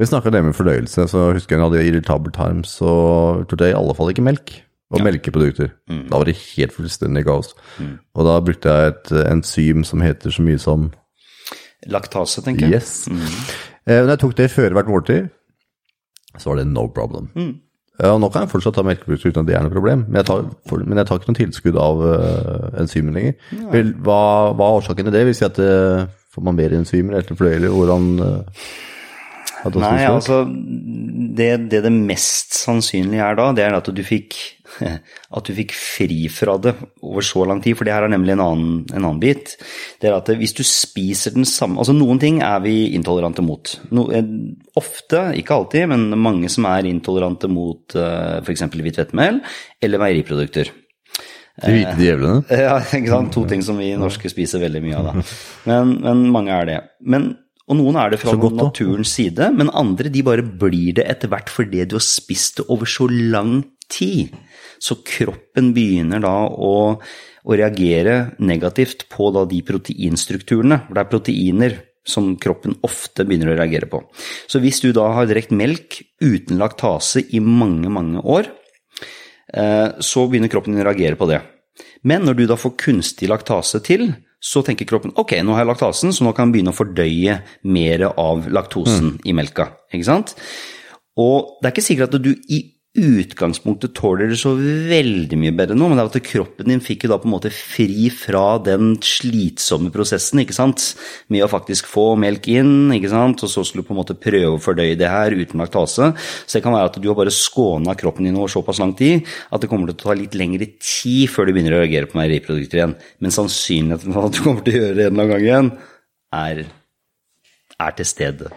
Vi 0.00 0.08
snakka 0.08 0.32
det 0.32 0.40
med 0.46 0.56
fordøyelse, 0.56 1.04
så 1.12 1.26
husker 1.36 1.58
jeg 1.58 1.60
jeg 1.60 1.66
hadde 1.66 1.80
irritabel 1.90 2.32
tarm, 2.32 2.62
og 2.64 3.42
trodde 3.50 3.66
jeg 3.68 3.74
i 3.74 3.80
alle 3.82 3.96
fall 3.98 4.12
ikke 4.14 4.24
melk. 4.24 4.54
Og 4.90 5.04
melkeprodukter. 5.06 5.70
Mm. 5.86 6.06
Da 6.10 6.18
var 6.18 6.26
det 6.26 6.34
helt 6.40 6.74
fullstendig 6.74 7.22
kaos. 7.28 7.52
Og 8.18 8.26
da 8.26 8.38
brukte 8.42 8.72
jeg 8.74 8.94
et 8.94 9.12
eh, 9.14 9.28
enzym 9.30 9.84
som 9.86 10.02
heter 10.02 10.34
så 10.34 10.42
mye 10.42 10.58
som 10.58 10.90
Laktase, 11.88 12.42
tenker 12.44 12.66
jeg. 12.68 12.82
Yes. 12.82 13.06
Eh, 13.86 14.02
Når 14.02 14.10
jeg 14.12 14.20
tok 14.20 14.36
det 14.36 14.50
før 14.52 14.74
hvert 14.76 14.90
måltid, 14.90 15.30
så 16.36 16.50
var 16.50 16.60
det 16.60 16.66
no 16.68 16.88
problem. 16.92 17.30
Mm. 17.34 17.54
Ja, 18.00 18.14
og 18.14 18.20
nå 18.22 18.30
kan 18.32 18.46
jeg 18.46 18.52
fortsatt 18.52 18.76
ta 18.76 18.84
melkeprodukter 18.84 19.32
uten 19.32 19.42
at 19.42 19.48
det 19.48 19.56
er 19.56 19.64
noe 19.64 19.72
problem, 19.72 20.04
men 20.08 20.20
jeg 20.20 20.28
tar, 20.30 20.44
for, 20.68 20.84
men 20.88 21.00
jeg 21.00 21.08
tar 21.08 21.20
ikke 21.20 21.32
noe 21.32 21.38
tilskudd 21.38 21.80
av 21.80 22.04
uh, 22.04 22.68
enzymer 22.80 23.16
lenger. 23.16 23.34
Vel, 23.72 23.90
hva, 24.06 24.20
hva 24.56 24.68
er 24.68 24.78
årsaken 24.78 25.08
til 25.08 25.16
det? 25.16 25.24
Vil 25.28 25.36
si 25.36 25.44
at 25.44 25.60
uh, 25.60 26.06
får 26.32 26.46
man 26.46 26.56
mer 26.56 26.76
enzymer 26.78 27.18
eller 27.18 27.40
fløyler? 27.40 27.68
Hvordan 27.74 28.08
uh, 28.24 28.64
Nei, 29.76 30.06
altså 30.08 30.38
det, 31.36 31.50
det 31.68 31.82
det 31.84 31.92
mest 31.92 32.56
sannsynlige 32.56 33.20
er 33.20 33.36
da, 33.36 33.50
det 33.52 33.66
er 33.66 33.76
at 33.76 33.90
du 33.92 34.00
fikk 34.06 34.38
at 35.36 35.46
du 35.46 35.54
fikk 35.56 35.74
fri 35.76 36.24
fra 36.32 36.56
det 36.62 36.74
over 37.06 37.24
så 37.26 37.44
lang 37.48 37.62
tid, 37.64 37.76
for 37.78 37.88
det 37.88 37.94
her 37.94 38.06
er 38.06 38.12
nemlig 38.12 38.36
en 38.36 38.44
annen, 38.44 38.74
en 38.90 39.04
annen 39.04 39.22
bit. 39.22 39.54
Det 40.00 40.10
er 40.10 40.18
at 40.18 40.30
hvis 40.40 40.56
du 40.56 40.62
spiser 40.66 41.34
den 41.36 41.48
samme 41.48 41.80
Altså 41.80 41.94
noen 41.96 42.20
ting 42.20 42.40
er 42.44 42.60
vi 42.64 42.92
intolerante 42.96 43.44
mot. 43.44 43.72
No, 43.94 44.08
eh, 44.14 44.26
ofte, 44.78 45.30
ikke 45.38 45.56
alltid, 45.56 45.88
men 45.92 46.10
mange 46.20 46.50
som 46.52 46.68
er 46.68 46.88
intolerante 46.90 47.48
mot 47.50 47.96
uh, 47.96 48.38
f.eks. 48.44 48.66
hvitt 48.74 49.00
hvetemel 49.00 49.40
eller 49.80 50.02
meieriprodukter. 50.02 50.72
De 51.60 51.74
hvite 51.74 51.96
djevlene? 51.98 52.42
Ja, 52.64 52.78
ikke 52.80 53.12
sant? 53.12 53.32
To 53.36 53.44
ting 53.48 53.62
som 53.64 53.80
vi 53.80 53.92
norske 53.98 54.30
spiser 54.32 54.62
veldig 54.62 54.82
mye 54.84 54.98
av, 54.98 55.10
da. 55.10 55.24
Men, 55.68 55.94
men 56.04 56.26
mange 56.34 56.54
er 56.56 56.68
det. 56.68 56.78
Men, 57.00 57.32
og 57.70 57.78
noen 57.80 57.98
er 58.00 58.14
det 58.14 58.20
fra 58.22 58.36
godt, 58.38 58.58
naturens 58.58 59.12
side, 59.18 59.50
men 59.56 59.72
andre 59.76 60.12
de 60.12 60.24
bare 60.26 60.44
blir 60.44 60.96
det 61.00 61.06
etter 61.10 61.32
hvert 61.32 61.52
fordi 61.52 61.84
du 61.88 61.98
har 61.98 62.06
spist 62.06 62.60
det 62.60 62.68
over 62.72 62.88
så 62.88 63.08
lang 63.10 63.60
tid. 63.90 64.32
Så 64.80 65.00
kroppen 65.04 65.74
begynner 65.76 66.22
da 66.24 66.34
å, 66.48 66.74
å 66.96 67.58
reagere 67.58 68.32
negativt 68.40 69.06
på 69.12 69.28
da 69.34 69.44
de 69.48 69.60
proteinstrukturene. 69.66 70.82
For 70.86 70.96
det 70.96 71.04
er 71.04 71.12
proteiner 71.12 71.78
som 72.06 72.32
kroppen 72.40 72.78
ofte 72.86 73.26
begynner 73.28 73.52
å 73.52 73.58
reagere 73.58 73.88
på. 73.90 74.00
Så 74.48 74.62
hvis 74.62 74.80
du 74.82 74.90
da 74.96 75.10
har 75.16 75.28
drukket 75.28 75.52
melk 75.56 76.00
uten 76.24 76.60
laktase 76.60 77.26
i 77.28 77.42
mange, 77.44 77.92
mange 77.92 78.24
år, 78.24 78.48
eh, 79.52 80.00
så 80.00 80.26
begynner 80.26 80.52
kroppen 80.52 80.74
din 80.74 80.82
å 80.84 80.88
reagere 80.88 81.20
på 81.20 81.28
det. 81.30 81.42
Men 82.02 82.24
når 82.24 82.40
du 82.40 82.44
da 82.48 82.56
får 82.56 82.76
kunstig 82.80 83.28
laktase 83.28 83.82
til, 83.84 84.08
så 84.40 84.62
tenker 84.64 84.88
kroppen 84.88 85.12
ok, 85.20 85.36
nå 85.44 85.52
har 85.52 85.66
jeg 85.66 85.70
laktasen, 85.74 86.12
så 86.16 86.24
nå 86.24 86.32
kan 86.32 86.48
jeg 86.48 86.56
begynne 86.56 86.72
å 86.72 86.78
fordøye 86.78 87.40
mer 87.68 88.06
av 88.10 88.48
laktosen 88.48 89.18
i 89.28 89.36
melka. 89.36 89.68
Ikke 89.92 90.08
sant? 90.08 90.32
Og 91.20 91.60
det 91.60 91.68
er 91.68 91.74
ikke 91.74 91.84
sikkert 91.84 92.16
at 92.16 92.24
du 92.24 92.32
i 92.32 92.62
utgangspunktet 92.98 93.92
tåler 93.94 94.32
det 94.32 94.36
så 94.40 94.50
veldig 94.58 95.36
mye 95.38 95.52
bedre 95.54 95.76
nå, 95.78 95.86
men 95.86 95.94
det 95.94 96.02
er 96.02 96.08
at 96.10 96.24
kroppen 96.26 96.72
din 96.72 96.80
fikk 96.82 97.04
jo 97.06 97.12
da 97.12 97.20
på 97.22 97.28
en 97.28 97.34
måte 97.36 97.52
fri 97.54 98.08
fra 98.10 98.56
den 98.66 98.96
slitsomme 99.06 99.92
prosessen, 99.94 100.42
ikke 100.42 100.56
sant, 100.56 100.88
med 101.30 101.44
å 101.46 101.50
faktisk 101.50 101.86
få 101.86 102.16
melk 102.18 102.48
inn, 102.50 102.90
ikke 102.96 103.12
sant, 103.12 103.44
og 103.46 103.52
så 103.52 103.62
skulle 103.62 103.86
du 103.86 103.90
på 103.92 103.94
en 103.94 104.00
måte 104.00 104.18
prøve 104.18 104.56
å 104.56 104.62
fordøye 104.62 104.98
det 104.98 105.12
her 105.12 105.36
uten 105.38 105.62
laktase. 105.62 106.10
Så 106.42 106.58
det 106.58 106.64
kan 106.66 106.74
være 106.74 106.90
at 106.90 106.98
du 106.98 107.06
har 107.06 107.18
bare 107.20 107.34
skåna 107.34 107.94
kroppen 108.00 108.26
din 108.26 108.40
over 108.40 108.50
såpass 108.50 108.82
lang 108.82 108.96
tid 108.98 109.22
at 109.54 109.62
det 109.62 109.70
kommer 109.70 109.92
til 109.92 109.94
å 109.94 110.02
ta 110.02 110.18
litt 110.18 110.34
lengre 110.38 110.72
tid 110.82 111.30
før 111.30 111.46
du 111.46 111.54
begynner 111.54 111.78
å 111.78 111.84
reagere 111.84 112.10
på 112.10 112.18
meieriprodukter 112.18 112.82
igjen. 112.82 112.98
Men 113.22 113.38
sannsynligheten 113.38 114.18
for 114.18 114.26
at 114.26 114.34
du 114.34 114.42
kommer 114.42 114.66
til 114.66 114.74
å 114.74 114.82
gjøre 114.82 114.98
det 114.98 115.06
en 115.06 115.14
eller 115.14 115.22
annen 115.22 115.34
gang 115.36 115.46
igjen, 115.46 115.72
er, 116.42 116.66
er 117.86 117.98
til 118.00 118.14
stede. 118.16 118.50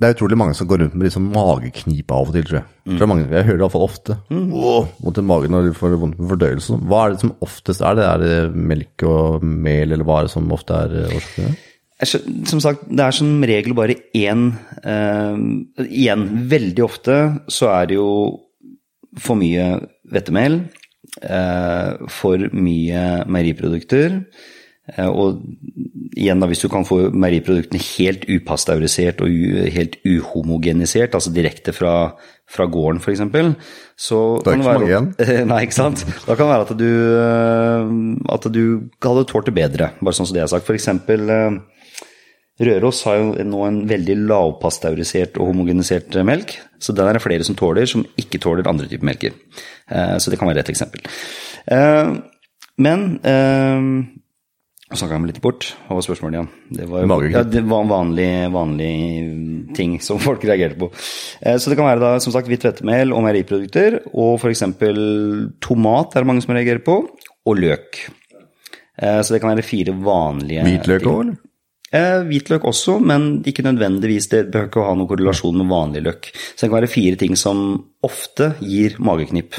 Det 0.00 0.08
er 0.08 0.14
utrolig 0.16 0.36
mange 0.40 0.56
som 0.56 0.68
går 0.68 0.80
rundt 0.80 0.94
med 0.96 1.04
liksom 1.04 1.26
mageknip 1.34 2.12
av 2.16 2.30
og 2.30 2.36
til, 2.36 2.44
tror 2.48 2.56
jeg. 2.62 2.68
Mm. 2.88 2.92
Tror 2.94 3.02
jeg, 3.04 3.10
mange, 3.10 3.24
jeg 3.28 3.46
hører 3.50 3.58
det 3.58 3.64
iallfall 3.66 3.82
ofte. 3.84 4.14
Åh, 4.32 4.86
vondt 5.04 5.18
i 5.20 5.24
magen 5.28 5.56
og 5.58 5.66
får 5.76 5.96
vondt 6.00 6.20
med 6.20 6.30
fordøyelsen. 6.30 6.86
Hva 6.88 7.00
er 7.02 7.12
det 7.12 7.20
som 7.20 7.34
oftest 7.44 7.84
er 7.84 7.98
det? 7.98 8.06
Er 8.06 8.22
det 8.24 8.62
melk 8.70 9.04
og 9.10 9.44
mel, 9.44 9.92
eller 9.92 10.08
hva 10.08 10.22
er 10.22 10.30
det 10.30 10.32
som 10.32 10.54
ofte 10.56 10.78
er 10.86 10.94
eh, 11.02 11.18
årsaken? 11.18 11.58
Som 12.48 12.62
sagt, 12.64 12.86
det 12.88 13.04
er 13.04 13.12
som 13.12 13.44
regel 13.44 13.74
bare 13.76 13.98
én 14.16 14.46
eh, 14.88 15.42
Igjen, 15.84 16.24
veldig 16.48 16.86
ofte 16.86 17.16
så 17.52 17.68
er 17.74 17.90
det 17.90 17.98
jo 17.98 18.08
for 19.20 19.36
mye 19.36 19.66
hvetemel, 20.08 20.62
eh, 21.20 22.08
for 22.08 22.48
mye 22.56 23.04
meieriprodukter. 23.28 24.22
Eh, 24.96 25.08
og 25.08 25.40
igjen, 26.18 26.40
da, 26.42 26.48
hvis 26.50 26.62
du 26.64 26.68
kan 26.72 26.86
få 26.86 27.02
meieriproduktene 27.12 27.80
helt 27.94 28.26
upasteurisert 28.30 29.22
og 29.24 29.30
helt 29.74 29.98
uhomogenisert, 30.06 31.14
altså 31.16 31.32
direkte 31.34 31.74
fra, 31.76 31.94
fra 32.50 32.66
gården 32.70 33.00
f.eks., 33.02 33.24
så 34.00 34.20
Det 34.40 34.48
er 34.48 34.56
kan 34.56 34.62
ikke 34.62 34.64
så 34.64 34.72
mange 34.72 34.88
igjen. 34.88 35.10
Nei, 35.50 35.60
ikke 35.66 35.76
sant. 35.76 36.04
Da 36.24 36.36
kan 36.36 36.46
det 36.48 36.54
være 36.54 36.66
at 36.66 36.78
du, 36.80 36.88
eh, 37.24 38.32
at 38.36 38.48
du 38.54 38.62
hadde 39.04 39.26
tålt 39.30 39.50
det 39.50 39.58
bedre, 39.58 39.92
bare 40.00 40.16
sånn 40.16 40.30
som 40.30 40.38
det 40.38 40.46
er 40.46 40.52
sagt. 40.52 40.72
Eksempel 40.74 41.34
eh, 41.34 41.60
Røros 42.60 43.04
har 43.08 43.20
jo 43.20 43.44
nå 43.48 43.60
en 43.64 43.82
veldig 43.88 44.16
lavpasteurisert 44.28 45.38
og 45.40 45.52
homogenisert 45.52 46.16
melk, 46.28 46.58
så 46.80 46.92
den 46.96 47.08
er 47.08 47.16
det 47.16 47.22
flere 47.24 47.46
som 47.46 47.56
tåler, 47.56 47.88
som 47.88 48.04
ikke 48.20 48.40
tåler 48.42 48.68
andre 48.68 48.88
typer 48.88 49.08
melker. 49.08 49.38
Så 50.20 50.28
det 50.28 50.36
kan 50.36 50.48
være 50.50 50.60
et 50.60 50.68
eksempel. 50.68 51.00
Men 52.84 53.06
eh, 54.90 54.92
Nå 54.92 54.98
snakka 54.98 55.14
jeg 55.14 55.22
meg 55.22 55.30
litt 55.30 55.42
bort. 55.44 55.68
Hva 55.86 55.94
var 55.98 56.02
spørsmålet 56.02 56.34
igjen? 56.36 56.48
Det 56.80 56.86
var, 56.90 57.04
ja, 57.30 57.42
det 57.46 57.62
var 57.70 57.84
en 57.84 57.92
vanlig, 57.92 58.28
vanlig 58.54 59.74
ting 59.76 59.98
som 60.02 60.18
folk 60.28 60.42
reagerte 60.44 60.78
på. 60.80 60.90
Eh, 61.40 61.56
Så 61.62 61.70
det 61.70 61.78
kan 61.78 61.86
være 61.86 62.02
da, 62.02 62.12
som 62.20 62.34
sagt, 62.34 62.48
hvitt 62.50 62.66
hvetemel 62.66 63.14
og 63.14 63.22
meieriprodukter, 63.26 64.00
og 64.12 64.40
f.eks. 64.40 64.64
tomat 65.62 66.16
er 66.16 66.24
det 66.24 66.30
mange 66.32 66.42
som 66.42 66.54
reagerer 66.56 66.82
på, 66.82 66.98
og 67.46 67.56
løk. 67.62 68.02
Eh, 69.00 69.20
Så 69.22 69.32
det 69.36 69.40
kan 69.44 69.54
være 69.54 69.66
fire 69.66 69.94
vanlige 69.94 70.66
Hvitløk 70.66 71.06
òg, 71.06 71.22
eller? 71.28 71.38
Eh, 71.90 72.20
hvitløk 72.22 72.62
også, 72.70 73.00
men 73.02 73.40
ikke 73.50 73.64
nødvendigvis. 73.66 74.28
Det 74.30 74.44
behøver 74.52 74.68
ikke 74.68 74.78
å 74.82 74.84
ha 74.86 74.92
noen 74.94 75.08
korrelasjon 75.10 75.56
med 75.58 75.66
vanlig 75.72 76.04
løk. 76.06 76.28
Så 76.36 76.62
det 76.62 76.68
kan 76.70 76.76
være 76.76 76.90
fire 76.92 77.18
ting 77.18 77.34
som 77.38 77.64
ofte 78.06 78.52
gir 78.62 78.94
mageknip. 79.02 79.58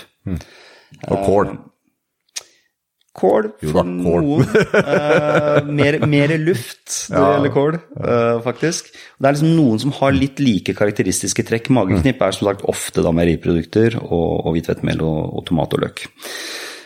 Og 1.10 1.26
kål. 1.26 1.52
Kål 3.12 3.50
for 3.60 3.76
da, 3.76 3.84
kål. 3.84 4.24
noen. 4.24 4.46
Uh, 4.72 5.70
mer, 5.82 5.98
mer 6.08 6.32
luft 6.40 7.10
når 7.12 7.26
det 7.26 7.32
gjelder 7.36 7.54
kål, 7.58 7.78
uh, 8.00 8.38
faktisk. 8.46 8.92
Det 8.94 9.28
er 9.28 9.36
liksom 9.36 9.54
noen 9.58 9.82
som 9.84 9.96
har 10.00 10.16
litt 10.16 10.40
like 10.40 10.76
karakteristiske 10.78 11.46
trekk. 11.48 11.68
Mageknip 11.76 12.24
er 12.24 12.38
som 12.38 12.48
sagt 12.48 12.64
ofte 12.72 13.04
da 13.04 13.12
meieriprodukter 13.16 14.00
og, 14.02 14.46
og 14.48 14.56
hvithvetemel 14.56 15.04
og, 15.04 15.24
og 15.42 15.48
tomat 15.52 15.76
og 15.76 15.84
løk. 15.86 16.06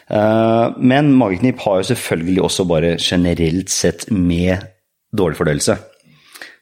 Eh, 0.06 0.68
men 0.78 1.14
mageknip 1.18 1.60
har 1.66 1.82
jo 1.82 1.90
selvfølgelig 1.92 2.42
også 2.46 2.66
bare 2.70 2.96
generelt 3.02 3.70
sett 3.74 4.08
med 4.12 4.66
dårlig 5.16 5.40
fordøyelse. 5.40 5.78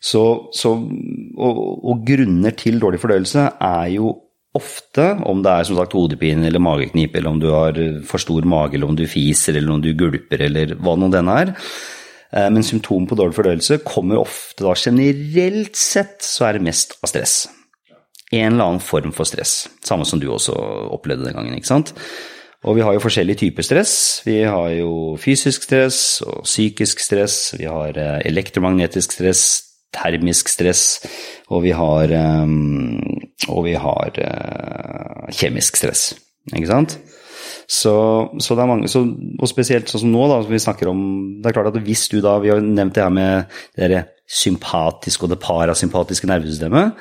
Så, 0.03 0.24
så, 0.55 0.72
og, 1.38 1.60
og 1.84 2.05
grunner 2.08 2.55
til 2.60 2.79
dårlig 2.82 3.00
fordøyelse 3.00 3.50
er 3.60 3.88
jo 3.96 4.13
ofte, 4.53 5.07
om 5.25 5.41
det 5.43 5.51
er 5.51 5.67
som 5.67 5.79
sagt 5.79 5.95
hodepine 5.98 6.48
eller 6.48 6.62
mageknip, 6.62 7.15
eller 7.15 7.29
om 7.33 7.41
du 7.41 7.50
har 7.51 7.79
for 8.05 8.22
stor 8.22 8.45
mage, 8.45 8.77
eller 8.77 8.91
om 8.91 8.98
du 8.98 9.07
fiser, 9.10 9.57
eller 9.57 9.74
om 9.74 9.81
du 9.81 9.93
gulper, 9.98 10.45
eller 10.45 10.75
hva 10.77 10.95
nå 11.00 11.10
den 11.13 11.31
er. 11.33 11.55
Eh, 12.33 12.50
Men 12.50 12.65
symptomer 12.65 13.10
på 13.10 13.17
dårlig 13.19 13.38
fordøyelse 13.38 13.81
kommer 13.86 14.22
ofte 14.22 14.65
da 14.65 14.74
generelt 14.77 15.77
sett 15.77 16.22
så 16.25 16.48
er 16.48 16.57
det 16.57 16.67
mest 16.69 16.98
av 17.01 17.12
stress. 17.12 17.48
En 18.33 18.55
eller 18.55 18.65
annen 18.65 18.81
form 18.81 19.13
for 19.13 19.29
stress. 19.29 19.67
Samme 19.86 20.05
som 20.10 20.19
du 20.19 20.29
også 20.33 20.55
opplevde 20.95 21.27
den 21.27 21.36
gangen, 21.38 21.57
ikke 21.57 21.69
sant. 21.69 21.93
Og 22.63 22.77
vi 22.77 22.81
har 22.86 22.95
jo 22.95 23.03
forskjellige 23.03 23.41
typer 23.43 23.65
stress. 23.67 24.24
Vi 24.25 24.39
har 24.48 24.69
jo 24.72 25.17
fysisk 25.19 25.65
stress 25.67 26.22
og 26.25 26.45
psykisk 26.48 27.03
stress. 27.03 27.53
Vi 27.60 27.67
har 27.67 27.98
eh, 28.00 28.22
elektromagnetisk 28.25 29.17
stress, 29.19 29.43
termisk 29.93 30.50
stress, 30.50 31.03
og 31.51 31.65
vi 31.67 31.75
har, 31.75 32.10
eh, 32.10 32.48
og 33.51 33.65
vi 33.67 33.73
har 33.79 34.19
eh, 34.21 35.33
kjemisk 35.35 35.79
stress. 35.79 36.13
Ikke 36.53 36.69
sant? 36.69 36.97
Så, 37.67 37.93
så 38.43 38.55
det 38.55 38.63
er 38.63 38.69
mange, 38.69 38.89
så, 38.91 39.01
og 39.03 39.50
spesielt 39.50 39.89
sånn 39.89 40.03
som 40.03 40.12
nå, 40.13 40.23
da, 40.29 40.41
som 40.43 40.51
vi 40.51 40.59
snakker 40.59 40.89
om 40.91 41.03
Det 41.39 41.50
er 41.50 41.55
klart 41.55 41.69
at 41.71 41.77
hvis 41.85 42.05
du 42.12 42.17
da 42.23 42.35
Vi 42.43 42.51
har 42.51 42.59
nevnt 42.63 42.95
det 42.97 43.03
her 43.03 43.13
med 43.13 43.53
det 43.79 44.01
sympatiske 44.27 45.23
og 45.25 45.31
det 45.31 45.39
parasympatiske 45.43 46.27
nervesystemet. 46.27 47.00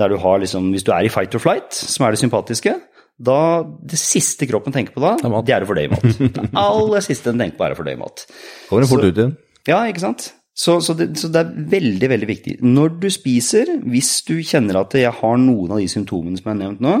Der 0.00 0.10
du 0.10 0.16
har 0.22 0.42
liksom 0.42 0.72
Hvis 0.74 0.86
du 0.86 0.90
er 0.94 1.06
i 1.06 1.12
fight 1.12 1.34
or 1.38 1.42
flight, 1.42 1.70
som 1.74 2.06
er 2.06 2.14
det 2.14 2.22
sympatiske, 2.22 2.74
da 3.22 3.38
Det 3.62 4.00
siste 4.00 4.48
kroppen 4.50 4.74
tenker 4.74 4.94
på 4.94 5.02
da, 5.04 5.14
er 5.18 5.46
det 5.46 5.56
er 5.56 5.66
å 5.66 5.70
fordøye 5.70 5.94
mat. 5.94 6.06
Det 6.34 6.50
aller 6.58 7.06
siste 7.06 7.30
den 7.30 7.44
tenker 7.44 7.58
på, 7.58 7.66
er 7.68 7.76
å 7.76 7.78
fordøye 7.78 8.00
mat. 8.00 8.26
Kommer 8.68 8.86
det 8.86 8.90
fort 8.90 9.06
ut 9.06 9.12
igjen. 9.12 9.36
Ja, 9.68 9.84
ikke 9.86 10.02
sant? 10.02 10.32
Så, 10.52 10.80
så, 10.84 10.94
det, 10.94 11.14
så 11.16 11.30
det 11.32 11.40
er 11.40 11.52
veldig, 11.72 12.08
veldig 12.12 12.28
viktig. 12.28 12.56
Når 12.64 12.98
du 13.00 13.08
spiser, 13.12 13.70
hvis 13.88 14.18
du 14.28 14.34
kjenner 14.44 14.82
at 14.82 14.96
jeg 14.98 15.12
har 15.22 15.38
noen 15.40 15.72
av 15.72 15.80
de 15.80 15.88
symptomene 15.88 16.36
som 16.36 16.50
jeg 16.50 16.52
har 16.52 16.60
nevnt 16.60 16.84
nå, 16.84 16.98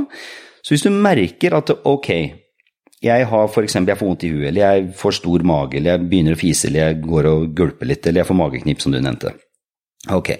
så 0.62 0.72
hvis 0.72 0.86
du 0.86 0.92
merker 0.94 1.58
at 1.58 1.72
ok, 1.88 2.10
jeg 3.02 3.26
har 3.28 3.48
for 3.50 3.66
eksempel, 3.66 3.92
jeg 3.92 4.00
får 4.00 4.08
vondt 4.08 4.24
i 4.24 4.30
huet, 4.30 4.46
eller 4.48 4.62
jeg 4.62 4.92
får 4.98 5.18
stor 5.18 5.44
mage, 5.46 5.76
eller 5.78 5.96
jeg 5.96 6.08
begynner 6.08 6.36
å 6.36 6.40
fise, 6.40 6.68
eller 6.68 6.86
jeg 6.86 7.00
går 7.02 7.28
og 7.32 7.48
gulper 7.58 7.90
litt, 7.90 8.06
eller 8.06 8.22
jeg 8.22 8.30
får 8.30 8.38
mageknip, 8.38 8.82
som 8.82 8.94
du 8.94 9.00
nevnte. 9.02 9.34
Ok. 10.14 10.32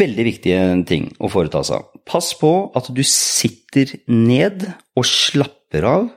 Veldig 0.00 0.26
viktige 0.28 0.62
ting 0.86 1.08
å 1.18 1.30
foreta 1.32 1.64
seg. 1.66 1.88
Pass 2.06 2.30
på 2.38 2.52
at 2.78 2.92
du 2.94 3.02
sitter 3.08 3.96
ned 4.12 4.68
og 4.94 5.08
slapper 5.08 5.88
av 5.88 6.10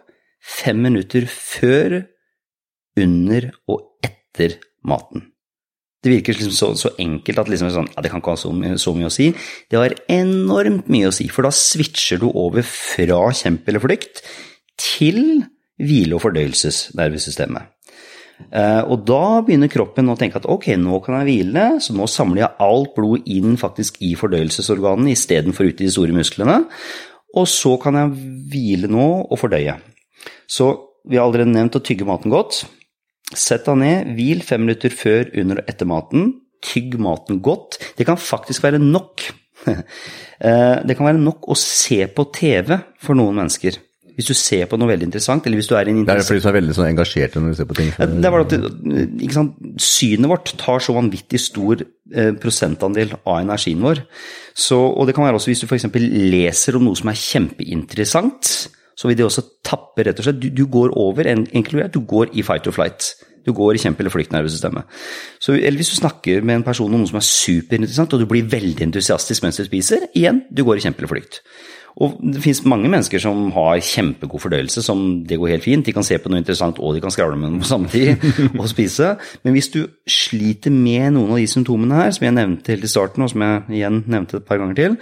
fem 0.43 0.83
minutter 0.83 1.25
før, 1.31 2.03
under 2.99 3.47
og 3.71 3.87
etter 4.05 4.59
maten. 4.85 5.32
Det 6.03 6.11
virker 6.11 6.35
liksom 6.35 6.55
så, 6.55 6.71
så 6.75 6.91
enkelt 6.99 7.39
at 7.39 7.51
liksom 7.51 7.71
sånn, 7.71 7.87
ja, 7.93 8.03
det 8.03 8.11
kan 8.11 8.19
ikke 8.19 8.33
ha 8.35 8.39
så, 8.39 8.51
så 8.81 8.93
mye 8.95 9.07
å 9.07 9.13
si. 9.13 9.29
Det 9.71 9.79
har 9.79 9.95
enormt 10.11 10.89
mye 10.91 11.07
å 11.09 11.15
si, 11.15 11.29
for 11.31 11.47
da 11.47 11.53
switcher 11.55 12.19
du 12.19 12.27
over 12.29 12.65
fra 12.67 13.21
kjemp 13.31 13.69
eller 13.71 13.83
flykt 13.83 14.23
til 14.79 15.21
hvile- 15.79 16.17
og 16.17 16.25
fordøyelsesnervesystemet. 16.25 17.71
Eh, 18.51 18.81
og 18.89 19.05
da 19.07 19.41
begynner 19.45 19.71
kroppen 19.71 20.11
å 20.11 20.17
tenke 20.19 20.39
at 20.41 20.47
ok, 20.49 20.73
nå 20.81 20.99
kan 21.05 21.21
jeg 21.21 21.29
hvile, 21.29 21.65
så 21.83 21.95
nå 21.95 22.07
samler 22.11 22.43
jeg 22.43 22.57
alt 22.65 22.93
blod 22.97 23.27
inn 23.31 23.57
faktisk 23.61 24.01
i 24.03 24.13
fordøyelsesorganene 24.19 25.13
istedenfor 25.13 25.69
ute 25.69 25.85
i 25.85 25.87
de 25.87 25.93
store 25.93 26.15
musklene. 26.15 26.63
Og 27.39 27.47
så 27.49 27.75
kan 27.81 27.97
jeg 27.97 28.13
hvile 28.51 28.89
nå 28.91 29.07
og 29.23 29.39
fordøye. 29.39 29.79
Så 30.49 30.69
vi 31.09 31.17
har 31.17 31.27
allerede 31.27 31.53
nevnt 31.53 31.77
å 31.79 31.83
tygge 31.83 32.07
maten 32.07 32.33
godt. 32.33 32.63
Sett 33.39 33.65
deg 33.69 33.79
ned, 33.81 34.11
hvil 34.17 34.43
fem 34.45 34.61
minutter 34.65 34.93
før, 34.93 35.29
under 35.41 35.61
og 35.63 35.69
etter 35.71 35.89
maten. 35.89 36.27
Tygg 36.63 36.97
maten 37.01 37.41
godt. 37.43 37.79
Det 37.97 38.05
kan 38.09 38.19
faktisk 38.19 38.63
være 38.65 38.81
nok. 38.83 39.29
Eh, 40.43 40.81
Det 40.83 40.97
kan 40.97 41.05
være 41.07 41.21
nok 41.23 41.45
å 41.47 41.55
se 41.55 42.01
på 42.11 42.25
TV 42.35 42.73
for 42.99 43.15
noen 43.15 43.37
mennesker. 43.37 43.77
Hvis 44.17 44.27
du 44.27 44.33
ser 44.35 44.65
på 44.67 44.75
noe 44.77 44.89
veldig 44.91 45.07
interessant, 45.07 45.45
eller 45.47 45.55
hvis 45.57 45.69
du 45.71 45.75
er 45.77 45.87
en 45.87 46.01
en 46.01 46.05
Det 46.05 46.17
er 46.17 46.25
fordi 46.27 46.41
du 46.43 46.47
er 46.49 46.55
veldig 46.57 46.75
sånn 46.75 46.89
engasjert 46.89 47.37
når 47.37 47.53
du 47.53 47.55
ser 47.61 47.69
på 47.69 47.77
ting. 47.77 47.93
ja, 47.95 48.05
Det 48.05 48.27
er 48.27 48.33
bare 48.33 48.43
at 48.43 49.31
sant? 49.33 49.53
Synet 49.79 50.29
vårt 50.33 50.51
tar 50.59 50.83
så 50.83 50.93
vanvittig 50.97 51.39
stor 51.39 51.81
eh, 51.81 52.33
prosentandel 52.43 53.15
av 53.23 53.39
energien 53.39 53.79
vår. 53.81 54.03
Så, 54.53 54.77
og 54.77 55.07
det 55.07 55.15
kan 55.15 55.23
være 55.23 55.39
også 55.39 55.53
hvis 55.53 55.63
du 55.63 55.67
f.eks. 55.69 55.87
leser 55.95 56.75
om 56.75 56.83
noe 56.89 56.99
som 56.99 57.09
er 57.09 57.23
kjempeinteressant, 57.23 58.51
så 58.95 59.09
vil 59.09 59.17
det 59.19 59.25
også 59.27 59.43
tappe 59.65 60.05
rett 60.07 60.19
og 60.21 60.27
slett. 60.27 60.39
Du, 60.43 60.49
du 60.53 60.65
går 60.69 60.93
over, 60.99 61.27
en- 61.31 61.47
enkelt 61.53 61.93
du 61.93 62.01
går 62.07 62.33
i 62.37 62.43
fight 62.45 62.67
or 62.69 62.75
flight. 62.75 63.13
Du 63.43 63.51
går 63.51 63.75
i 63.75 63.81
kjempe- 63.83 63.99
eller 63.99 64.13
flyktnervesystemet. 64.13 64.83
Så, 65.43 65.57
eller 65.57 65.75
hvis 65.81 65.89
du 65.91 65.97
snakker 65.99 66.43
med 66.47 66.61
en 66.61 66.63
person 66.63 66.87
om 66.93 67.01
noe 67.01 67.09
som 67.09 67.17
er 67.19 67.25
superinteressant, 67.27 68.13
og 68.15 68.21
du 68.23 68.29
blir 68.29 68.45
veldig 68.47 68.85
entusiastisk 68.85 69.43
mens 69.43 69.59
du 69.59 69.65
spiser, 69.67 70.05
igjen, 70.15 70.45
du 70.47 70.61
går 70.63 70.79
i 70.79 70.85
kjempe 70.85 71.03
eller 71.03 71.11
flykt. 71.11 71.41
Og 72.01 72.15
det 72.23 72.39
finnes 72.41 72.63
mange 72.65 72.89
mennesker 72.89 73.21
som 73.21 73.51
har 73.53 73.77
kjempegod 73.85 74.41
fordøyelse, 74.41 74.81
som 74.81 75.03
det 75.29 75.37
går 75.37 75.51
helt 75.57 75.65
fint. 75.67 75.85
De 75.85 75.93
kan 75.93 76.07
se 76.07 76.17
på 76.17 76.31
noe 76.31 76.39
interessant, 76.41 76.79
og 76.81 76.95
de 76.95 77.03
kan 77.03 77.11
skravle 77.13 77.35
med 77.37 77.51
noe 77.53 77.61
på 77.61 77.69
samme 77.69 77.91
tid 77.91 78.23
og 78.61 78.65
spise. 78.71 79.11
Men 79.43 79.53
hvis 79.53 79.69
du 79.75 79.83
sliter 80.09 80.73
med 80.73 81.11
noen 81.19 81.35
av 81.35 81.43
de 81.43 81.45
symptomene 81.51 81.99
her, 81.99 82.15
som 82.15 82.25
jeg 82.25 82.33
nevnte 82.39 82.73
helt 82.73 82.87
i 82.87 82.93
starten, 82.95 83.27
og 83.27 83.29
som 83.35 83.43
jeg 83.45 83.61
igjen 83.83 83.99
nevnte 84.07 84.39
et 84.39 84.47
par 84.47 84.57
ganger 84.63 84.79
til, 84.79 84.97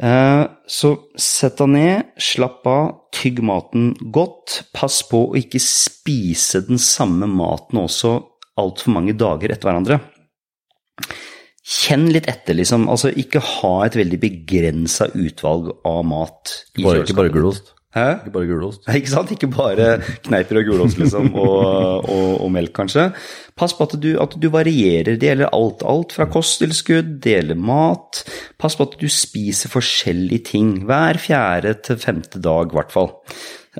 så 0.00 0.90
sett 1.20 1.58
deg 1.60 1.72
ned, 1.74 2.12
slapp 2.16 2.64
av, 2.70 2.86
tygg 3.12 3.42
maten 3.44 3.90
godt. 4.14 4.62
Pass 4.72 5.02
på 5.04 5.26
å 5.28 5.36
ikke 5.36 5.60
spise 5.60 6.62
den 6.64 6.80
samme 6.80 7.28
maten 7.28 7.82
også 7.82 8.14
altfor 8.60 8.94
mange 8.96 9.12
dager 9.18 9.52
etter 9.52 9.68
hverandre. 9.68 10.00
Kjenn 11.70 12.08
litt 12.14 12.26
etter, 12.30 12.56
liksom. 12.58 12.88
Altså, 12.90 13.12
ikke 13.12 13.42
ha 13.44 13.74
et 13.84 13.98
veldig 13.98 14.18
begrensa 14.22 15.10
utvalg 15.12 15.70
av 15.86 16.00
mat 16.08 16.54
i 16.74 16.86
Bare, 16.86 17.04
ikke 17.04 17.18
bare 17.20 17.34
gulost. 17.34 17.74
Hæ? 17.90 18.06
Ikke 18.20 18.32
bare 18.36 18.46
gulost. 18.46 18.84
Ikke 18.94 19.10
sant? 19.10 19.30
Ikke 19.34 19.48
bare 19.50 19.86
kneiper 20.22 20.60
og 20.60 20.68
gulost, 20.68 20.98
liksom, 21.00 21.32
og, 21.42 22.04
og, 22.06 22.28
og 22.44 22.50
melk, 22.54 22.70
kanskje. 22.76 23.08
Pass 23.58 23.74
på 23.74 23.88
at 23.88 23.96
du, 23.98 24.12
at 24.22 24.36
du 24.38 24.46
varierer. 24.54 25.16
Det 25.18 25.26
gjelder 25.32 25.50
alt. 25.56 25.82
Alt 25.82 26.14
fra 26.14 26.28
kosttilskudd, 26.30 27.16
det 27.24 27.34
gjelder 27.34 27.58
mat. 27.58 28.22
Pass 28.62 28.78
på 28.78 28.86
at 28.86 28.94
du 29.00 29.08
spiser 29.10 29.72
forskjellige 29.72 30.44
ting 30.52 30.76
hver 30.86 31.18
fjerde 31.18 31.74
til 31.88 31.98
femte 31.98 32.38
dag, 32.42 32.70
i 32.70 32.78
hvert 32.78 32.94
fall. 32.94 33.10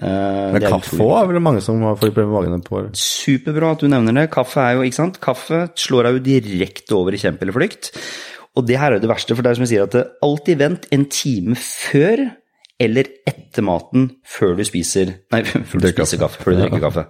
Eh, 0.00 0.50
Men 0.56 0.66
kaffe 0.66 0.98
òg 1.02 1.14
er 1.20 1.30
vel 1.30 1.42
mange 1.42 1.62
som 1.62 1.78
får 1.82 2.02
problemer 2.02 2.32
med 2.32 2.36
magen 2.50 2.66
på. 2.66 2.82
Superbra 2.98 3.76
at 3.76 3.86
du 3.86 3.88
nevner 3.90 4.24
det. 4.24 4.26
Kaffe 4.34 4.62
er 4.62 4.74
jo, 4.78 4.84
ikke 4.90 5.00
sant? 5.04 5.22
Kaffe 5.22 5.68
slår 5.78 6.10
deg 6.10 6.18
jo 6.18 6.26
direkte 6.32 6.98
over 6.98 7.14
i 7.14 7.22
kjempe 7.22 7.46
eller 7.46 7.58
flykt. 7.60 7.92
Og 8.58 8.66
det 8.66 8.78
her 8.82 8.90
er 8.90 8.98
jo 8.98 9.06
det 9.06 9.10
verste, 9.14 9.38
for 9.38 9.46
det 9.46 9.52
er 9.52 9.58
som 9.60 9.68
jeg 9.68 9.76
sier 9.76 9.86
at 9.86 10.16
alltid 10.26 10.58
vent 10.58 10.90
en 10.94 11.06
time 11.14 11.54
før 11.54 12.26
eller 12.80 13.10
etter 13.28 13.64
maten 13.66 14.08
før 14.24 14.56
du 14.58 14.64
spiser 14.66 15.12
Nei, 15.34 15.42
før 15.68 15.76
du 15.78 15.84
Drikker 15.86 16.06
spiser 16.08 16.22
kaffe. 16.24 16.40
Før 16.42 16.56
du 16.56 16.62
drikker 16.64 16.82
kaffe. 16.86 17.04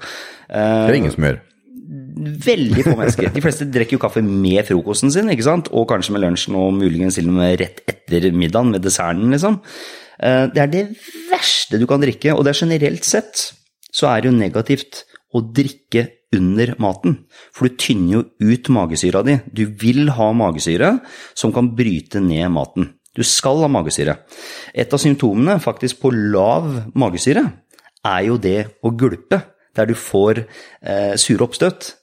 Det 0.50 0.90
er 0.90 0.98
ingen 0.98 1.14
som 1.14 1.26
gjør. 1.28 1.40
Veldig 2.50 2.84
få 2.86 2.94
mennesker. 2.98 3.30
De 3.34 3.42
fleste 3.42 3.66
drikker 3.72 3.96
jo 3.96 4.02
kaffe 4.02 4.22
med 4.26 4.62
frokosten 4.68 5.10
sin, 5.14 5.30
ikke 5.32 5.46
sant? 5.46 5.70
og 5.74 5.88
kanskje 5.90 6.14
med 6.14 6.22
lunsjen, 6.24 6.58
og 6.58 6.74
muligens 6.76 7.16
til 7.18 7.30
og 7.30 7.38
med 7.38 7.56
rett 7.62 7.80
etter 7.90 8.28
middagen 8.36 8.70
med 8.74 8.84
desserten, 8.84 9.30
liksom. 9.34 9.60
Eh, 10.20 10.46
Det 10.54 10.62
er 10.62 10.70
det 10.70 10.84
verste 11.30 11.80
du 11.80 11.86
kan 11.90 12.02
drikke, 12.02 12.34
og 12.36 12.44
det 12.44 12.54
er 12.54 12.60
generelt 12.66 13.06
sett 13.08 13.46
så 13.90 14.06
er 14.12 14.20
det 14.22 14.30
jo 14.30 14.36
negativt 14.38 15.04
å 15.34 15.42
drikke 15.42 16.06
under 16.36 16.76
maten, 16.78 17.16
for 17.50 17.66
du 17.66 17.74
tynner 17.80 18.12
jo 18.20 18.20
ut 18.52 18.68
magesyra 18.70 19.24
di. 19.26 19.40
Du 19.50 19.64
vil 19.80 20.12
ha 20.14 20.28
magesyre 20.36 20.92
som 21.34 21.50
kan 21.54 21.72
bryte 21.74 22.22
ned 22.22 22.52
maten. 22.54 22.92
Du 23.16 23.22
skal 23.26 23.64
ha 23.64 23.70
magesyre. 23.70 24.20
Et 24.74 24.92
av 24.92 25.02
symptomene 25.02 25.58
faktisk 25.62 26.02
på 26.04 26.12
lav 26.14 26.68
magesyre 26.98 27.44
er 28.06 28.26
jo 28.28 28.36
det 28.40 28.60
å 28.86 28.92
gulpe, 28.96 29.40
der 29.76 29.88
du 29.90 29.96
får 29.98 30.44
eh, 30.44 31.16
sure 31.20 31.46
oppstøt. 31.46 31.94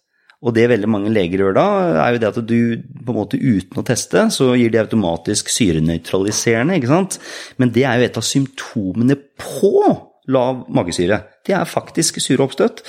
Og 0.45 0.53
det 0.53 0.67
veldig 0.69 0.89
mange 0.91 1.09
leger 1.09 1.41
gjør 1.41 1.55
da, 1.57 1.69
er 2.03 2.13
jo 2.13 2.19
det 2.21 2.29
at 2.29 2.41
du 2.45 2.59
på 2.77 3.13
en 3.13 3.17
måte 3.17 3.39
uten 3.41 3.79
å 3.81 3.85
teste, 3.85 4.27
så 4.33 4.51
gir 4.53 4.69
de 4.73 4.83
automatisk 4.83 5.49
syrenøytraliserende, 5.49 6.77
ikke 6.77 6.91
sant. 6.91 7.17
Men 7.57 7.71
det 7.73 7.87
er 7.89 7.97
jo 7.97 8.05
et 8.05 8.19
av 8.21 8.27
symptomene 8.27 9.17
på 9.41 9.73
lav 10.33 10.67
magesyre. 10.75 11.23
Det 11.47 11.55
er 11.57 11.65
faktisk 11.69 12.21
sure 12.21 12.45
oppstøt. 12.45 12.83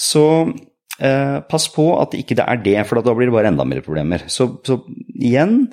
Så 0.00 0.24
eh, 0.98 1.38
pass 1.46 1.68
på 1.70 1.86
at 2.00 2.18
ikke 2.18 2.40
det 2.40 2.48
er 2.48 2.64
det, 2.66 2.78
for 2.88 2.98
da 3.04 3.14
blir 3.14 3.30
det 3.30 3.36
bare 3.36 3.52
enda 3.52 3.68
mer 3.68 3.84
problemer. 3.86 4.26
Så, 4.26 4.50
så 4.66 4.80
igjen, 5.14 5.68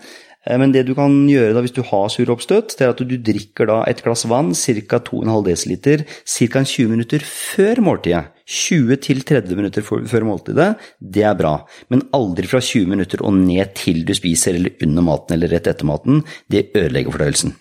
men 0.61 0.73
det 0.73 0.83
du 0.85 0.93
kan 0.97 1.13
gjøre 1.29 1.55
da 1.55 1.63
hvis 1.65 1.73
du 1.73 1.81
har 1.87 2.09
sure 2.13 2.33
oppstøt, 2.35 2.75
det 2.77 2.85
er 2.85 2.93
at 2.93 3.01
du 3.01 3.15
drikker 3.17 3.69
da 3.69 3.79
et 3.89 4.03
glass 4.05 4.27
vann, 4.29 4.53
ca. 4.53 4.99
2,5 5.01 5.41
dl, 5.47 6.03
ca. 6.05 6.61
20 6.61 6.91
minutter 6.91 7.25
før 7.25 7.81
måltidet. 7.85 8.27
20-30 8.45 9.57
minutter 9.57 9.81
før 9.81 10.25
måltidet, 10.27 10.75
det 11.01 11.23
er 11.25 11.37
bra. 11.37 11.55
Men 11.89 12.03
aldri 12.13 12.45
fra 12.49 12.61
20 12.61 12.91
minutter 12.91 13.23
og 13.25 13.33
ned 13.39 13.73
til 13.79 14.03
du 14.05 14.13
spiser, 14.13 14.59
eller 14.59 14.77
under 14.85 15.07
maten 15.07 15.33
eller 15.33 15.49
rett 15.55 15.71
etter 15.71 15.89
maten. 15.89 16.21
Det 16.45 16.67
ødelegger 16.75 17.15
fordøyelsen. 17.15 17.55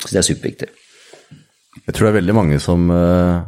Så 0.00 0.10
det 0.14 0.22
er 0.22 0.28
superviktig. 0.30 0.70
Jeg 1.84 1.92
tror 1.92 2.06
det 2.06 2.12
er 2.14 2.20
veldig 2.22 2.36
mange 2.36 2.60
som 2.62 2.86
eh, 2.94 3.42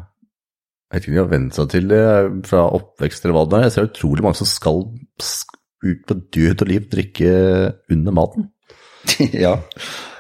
Jeg 0.91 0.97
vet 0.97 1.05
ikke 1.07 1.13
om 1.13 1.17
de 1.17 1.23
har 1.23 1.33
vent 1.33 1.57
seg 1.57 1.71
til 1.73 1.89
det 1.91 2.03
fra 2.51 2.67
oppvekst 2.77 3.25
eller 3.25 3.39
hva 3.39 3.47
det 3.49 3.59
er. 3.59 3.65
Jeg 3.67 3.75
ser 3.77 3.89
utrolig 3.89 4.27
mange 4.27 4.41
som 4.43 4.51
skal 4.51 4.85
ut 5.87 6.05
på 6.09 6.19
død 6.35 6.67
og 6.67 6.69
liv 6.69 6.91
drikke 6.93 7.33
under 7.95 8.17
maten. 8.21 8.51
Ja, 9.47 9.57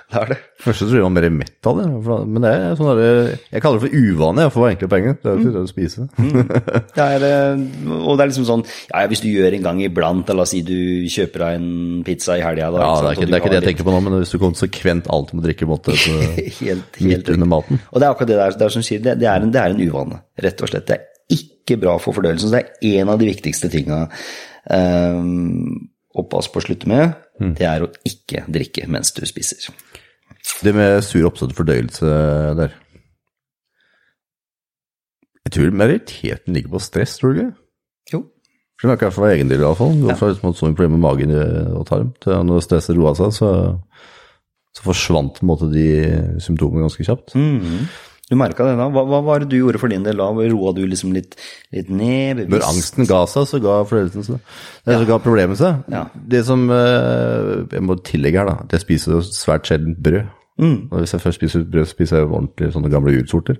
det 0.06 0.20
er 0.20 0.28
det. 0.30 0.36
Først 0.62 0.82
tror 0.86 0.94
jeg 0.94 1.02
var 1.02 1.12
mer 1.14 1.24
av 1.26 1.78
det, 1.78 1.86
men 2.30 2.44
det 2.44 2.50
er 2.54 2.76
sånn 2.78 2.88
der, 2.98 3.32
jeg 3.50 3.62
kaller 3.62 3.80
det 3.80 3.88
for 3.88 3.96
uvane, 3.98 4.44
jeg 4.44 4.52
får 4.54 4.66
egentlig 4.68 4.88
penger. 4.92 5.16
Det 5.18 5.28
er 5.28 5.34
jo 5.34 5.42
ikke 5.42 5.54
det 5.56 5.62
å 5.62 5.70
spise. 5.70 6.04
Det 6.96 7.06
er, 7.06 7.24
eh, 7.26 7.64
og 7.98 8.16
det 8.16 8.24
er 8.24 8.30
liksom 8.30 8.46
sånn 8.48 8.62
ja, 8.64 9.02
ja, 9.02 9.10
Hvis 9.10 9.20
du 9.24 9.26
gjør 9.28 9.56
en 9.58 9.66
gang 9.66 9.82
iblant, 9.84 10.30
la 10.30 10.46
oss 10.46 10.54
si 10.54 10.62
du 10.66 11.04
kjøper 11.12 11.44
deg 11.44 11.58
en 11.58 12.06
pizza 12.06 12.38
i 12.38 12.44
helga 12.44 12.70
da, 12.72 12.84
Ja, 12.84 12.94
det 13.02 13.10
er 13.10 13.18
ikke 13.18 13.26
det, 13.26 13.34
er 13.34 13.42
ikke 13.42 13.52
det 13.52 13.60
jeg 13.60 13.68
tenker 13.72 13.88
på 13.88 13.96
nå, 13.96 14.00
men 14.06 14.16
hvis 14.20 14.32
du 14.32 14.38
konsekvent 14.42 15.10
alltid 15.12 15.38
må 15.38 15.44
drikke 15.44 15.68
måte 15.70 15.98
så 15.98 16.14
helt, 16.62 17.02
helt 17.02 17.34
under 17.34 17.52
maten. 17.56 17.82
Og 17.90 18.00
det 18.00 18.08
er 18.08 18.14
akkurat 18.14 18.32
det 18.32 18.40
der, 18.40 18.56
det 18.62 18.68
er 18.68 18.78
som 18.78 18.86
sier, 18.86 19.02
det, 19.02 19.18
det, 19.20 19.28
er 19.30 19.44
en, 19.44 19.52
det 19.54 19.62
er 19.62 19.74
en 19.74 19.84
uvane, 19.84 20.22
rett 20.46 20.64
og 20.64 20.72
slett. 20.72 20.88
Det 20.88 20.98
er 21.00 21.36
ikke 21.36 21.80
bra 21.82 21.98
for 22.02 22.16
fordøyelsen. 22.16 22.48
Så 22.48 22.56
det 22.56 22.64
er 22.64 23.02
en 23.02 23.12
av 23.12 23.20
de 23.20 23.28
viktigste 23.28 23.70
tinga 23.72 24.04
um, 24.70 25.86
å 26.16 26.24
passe 26.30 26.52
på 26.52 26.62
å 26.62 26.64
slutte 26.64 26.88
med. 26.90 27.25
Mm. 27.40 27.52
Det 27.58 27.68
er 27.68 27.84
å 27.84 27.92
ikke 28.08 28.44
drikke 28.52 28.86
mens 28.90 29.12
du 29.16 29.22
spiser. 29.28 29.68
Det 30.62 30.72
med 30.74 31.02
sur 31.04 31.26
oppstått 31.28 31.56
fordøyelse 31.56 32.10
der. 32.58 32.74
Jeg 35.46 35.54
tror 35.54 35.76
majoriteten 35.78 36.56
ligger 36.56 36.74
på 36.74 36.82
stress, 36.82 37.18
tror 37.20 37.32
du 37.32 37.40
ikke? 37.40 37.52
Jo. 38.12 38.22
For 38.76 38.86
det 38.86 38.92
merker 38.92 39.08
jeg 39.08 39.16
for 39.16 39.28
egen 39.30 39.50
del 39.50 39.62
i 39.62 39.66
hvert 39.66 39.78
fall. 39.78 39.94
Ja. 40.02 40.16
Fra 40.18 40.30
liksom, 40.32 40.54
så 40.56 40.66
mye 40.66 40.76
problemer 40.76 40.96
med 40.96 41.04
magen 41.04 41.34
og 41.76 41.86
tarm, 41.88 42.10
når 42.48 42.64
stresset 42.64 42.98
roa 42.98 43.14
seg, 43.18 43.30
så, 43.36 43.50
så 44.74 44.86
forsvant 44.88 45.38
på 45.38 45.46
en 45.46 45.52
måte 45.52 45.70
de 45.72 45.86
symptomene 46.42 46.84
ganske 46.84 47.06
kjapt. 47.06 47.36
Du 48.30 48.34
merka 48.34 48.64
det 48.66 48.72
da? 48.78 48.88
Hva, 48.90 49.04
hva 49.06 49.20
var 49.22 49.38
det 49.44 49.48
du 49.52 49.56
gjorde 49.60 49.78
for 49.78 49.88
din 49.92 50.02
del 50.02 50.16
da? 50.18 50.24
Roa 50.34 50.72
du 50.74 50.80
liksom 50.90 51.12
litt, 51.14 51.36
litt 51.72 51.88
ned? 51.94 52.40
bevisst? 52.40 52.50
Når 52.50 52.64
angsten 52.72 53.06
ga 53.06 53.20
seg, 53.30 53.44
så 53.46 53.60
ga 53.62 53.76
fordøyelsen 53.86 54.24
seg. 54.26 54.40
Det 54.86 54.96
så 54.98 55.06
ga 55.06 55.18
problemet 55.22 55.60
seg. 55.60 55.84
Ja. 55.92 56.00
Det 56.34 56.40
som 56.48 56.64
eh, 56.74 57.52
Jeg 57.70 57.84
må 57.86 57.94
tillegge 58.02 58.40
her, 58.42 58.50
da, 58.50 58.56
at 58.64 58.74
jeg 58.74 58.82
spiser 58.82 59.20
svært 59.30 59.70
sjelden 59.70 59.94
brød. 60.02 60.26
Mm. 60.58 60.88
Og 60.90 61.02
hvis 61.02 61.12
jeg 61.12 61.20
først 61.20 61.38
spiser 61.38 61.66
brød, 61.68 61.86
spiser 61.90 62.16
jeg 62.22 62.30
ordentlig 62.32 62.72
sånne 62.74 62.90
gamle 62.90 63.12
jursorter. 63.14 63.58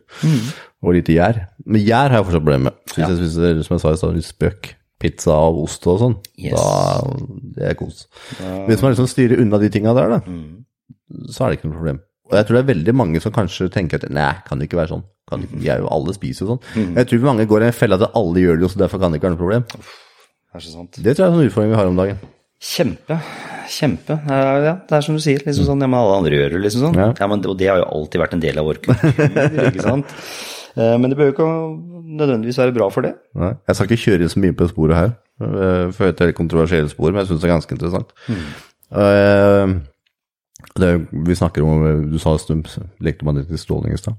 Og 0.83 0.95
lite 0.97 1.13
gjær. 1.15 1.43
Men 1.67 1.85
gjær 1.85 2.09
har 2.11 2.19
jeg 2.23 2.27
fortsatt 2.31 2.45
problemer 2.47 2.71
med. 2.71 2.83
Så 2.91 2.97
hvis 2.97 2.97
Mm. 2.97 3.03
Ja. 3.05 3.09
jeg 3.13 3.19
spiser, 3.21 3.63
som 3.67 3.75
jeg 3.77 3.81
sa 3.85 3.93
i 3.93 4.01
stad, 4.01 4.15
litt 4.17 4.25
spøk, 4.31 4.71
pizza 4.99 5.35
og 5.37 5.63
ost 5.67 5.87
og 5.93 5.99
sånn, 6.01 6.15
Yes. 6.41 6.57
da 6.57 7.03
det 7.55 7.71
er 7.71 7.75
kos. 7.79 8.07
Hvis 8.67 8.81
man 8.83 8.95
liksom 8.97 9.07
styrer 9.13 9.43
unna 9.45 9.59
de 9.61 9.69
tinga 9.69 9.93
der, 9.95 10.09
da, 10.09 10.19
Mm. 10.27 10.65
så 11.31 11.45
er 11.45 11.51
det 11.53 11.59
ikke 11.61 11.69
noe 11.71 11.77
problem. 11.79 12.01
Og 12.27 12.35
jeg 12.39 12.47
tror 12.49 12.57
det 12.59 12.63
er 12.65 12.71
veldig 12.75 12.95
mange 12.99 13.21
som 13.23 13.33
kanskje 13.35 13.69
tenker 13.75 14.01
at 14.03 14.11
nei, 14.11 14.33
kan 14.47 14.59
det 14.59 14.67
ikke 14.69 14.81
være 14.81 14.93
sånn. 14.97 15.05
Kan 15.31 15.43
er 15.63 15.81
jo 15.83 15.89
alle 15.91 16.15
spiser 16.15 16.45
jo 16.45 16.53
sånn. 16.55 16.63
Mm. 16.75 16.95
Jeg 17.01 17.09
tror 17.11 17.25
mange 17.27 17.47
går 17.51 17.65
i 17.65 17.69
en 17.71 17.77
felle 17.77 17.99
at 17.99 18.15
alle 18.19 18.43
gjør 18.43 18.59
det 18.59 18.67
jo, 18.67 18.71
så 18.73 18.81
derfor 18.83 19.03
kan 19.03 19.11
det 19.15 19.21
ikke 19.21 19.29
være 19.29 19.37
noe 19.37 19.43
problem. 19.43 19.67
Det 19.77 20.59
er 20.59 20.65
så 20.65 20.73
sant. 20.75 20.99
Det 21.03 21.15
tror 21.17 21.27
jeg 21.27 21.33
er 21.33 21.39
en 21.41 21.51
utfordring 21.51 21.73
vi 21.75 21.79
har 21.81 21.91
om 21.91 21.99
dagen. 22.01 22.21
Kjempe. 22.67 23.19
Kjempe. 23.69 24.17
Ja, 24.31 24.75
det 24.89 24.97
er 24.97 25.05
som 25.05 25.19
du 25.19 25.21
sier. 25.23 25.43
liksom 25.45 25.67
sånn, 25.69 25.83
ja, 25.85 25.89
men 25.91 25.99
Alle 26.01 26.15
andre 26.23 26.39
gjør 26.39 26.55
det, 26.55 26.61
liksom 26.65 26.87
sånn. 26.87 26.97
Ja. 26.99 27.09
Ja, 27.21 27.27
men, 27.31 27.43
Og 27.47 27.59
det 27.61 27.69
har 27.69 27.83
jo 27.83 27.89
alltid 27.99 28.23
vært 28.23 28.37
en 28.39 28.43
del 28.47 28.59
av 28.63 28.69
vår 28.71 28.81
kultur, 28.87 29.27
ikke 29.71 29.85
sant. 29.85 30.15
Eh, 30.77 30.95
Men 30.97 31.11
det 31.11 31.19
behøver 31.19 31.33
jo 31.33 31.37
ikke 31.37 31.51
nødvendigvis 32.23 32.59
være 32.63 32.75
bra 32.79 32.89
for 32.95 33.05
det. 33.07 33.13
Nei. 33.37 33.53
Jeg 33.69 33.77
skal 33.77 33.91
ikke 33.91 34.03
kjøre 34.07 34.31
så 34.33 34.41
mye 34.41 34.57
på 34.57 34.69
sporet 34.71 34.97
her, 34.97 35.13
eh, 35.43 35.85
for 35.97 36.09
det 36.13 36.25
er 36.25 36.33
et 36.33 36.39
kontroversielt 36.39 36.93
spor, 36.95 37.13
men 37.13 37.23
jeg 37.25 37.31
syns 37.33 37.43
det 37.45 37.51
er 37.51 37.55
ganske 37.57 37.77
interessant. 37.77 38.15
Eh, 38.95 39.77
det, 40.75 40.91
vi 41.13 41.35
snakker 41.39 41.63
om 41.65 42.11
Du 42.11 42.19
sa 42.19 42.35
elektromagnetisk 42.37 43.63
stråling 43.63 43.95
i 43.95 44.01
stad. 44.01 44.15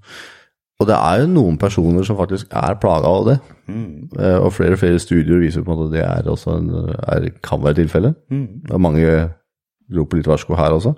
Og 0.79 0.86
det 0.86 0.93
er 0.93 1.23
jo 1.23 1.27
noen 1.33 1.57
personer 1.57 2.05
som 2.05 2.17
faktisk 2.19 2.51
er 2.53 2.75
plaga 2.77 3.10
av 3.10 3.23
det. 3.25 3.38
Mm. 3.67 4.10
Og 4.43 4.51
flere 4.53 4.75
og 4.77 4.81
flere 4.83 4.99
studier 5.01 5.39
viser 5.41 5.63
på 5.65 5.73
en 5.73 5.79
måte 5.79 5.88
at 5.89 5.95
det 5.95 6.03
er 6.05 6.29
også 6.29 6.53
en, 6.60 6.67
er, 7.01 7.29
kan 7.41 7.63
være 7.63 7.79
tilfellet. 7.81 8.13
Og 8.69 8.81
mange 8.81 9.07
roper 9.97 10.17
litt 10.21 10.29
varsko 10.29 10.53
her 10.60 10.75
også. 10.77 10.93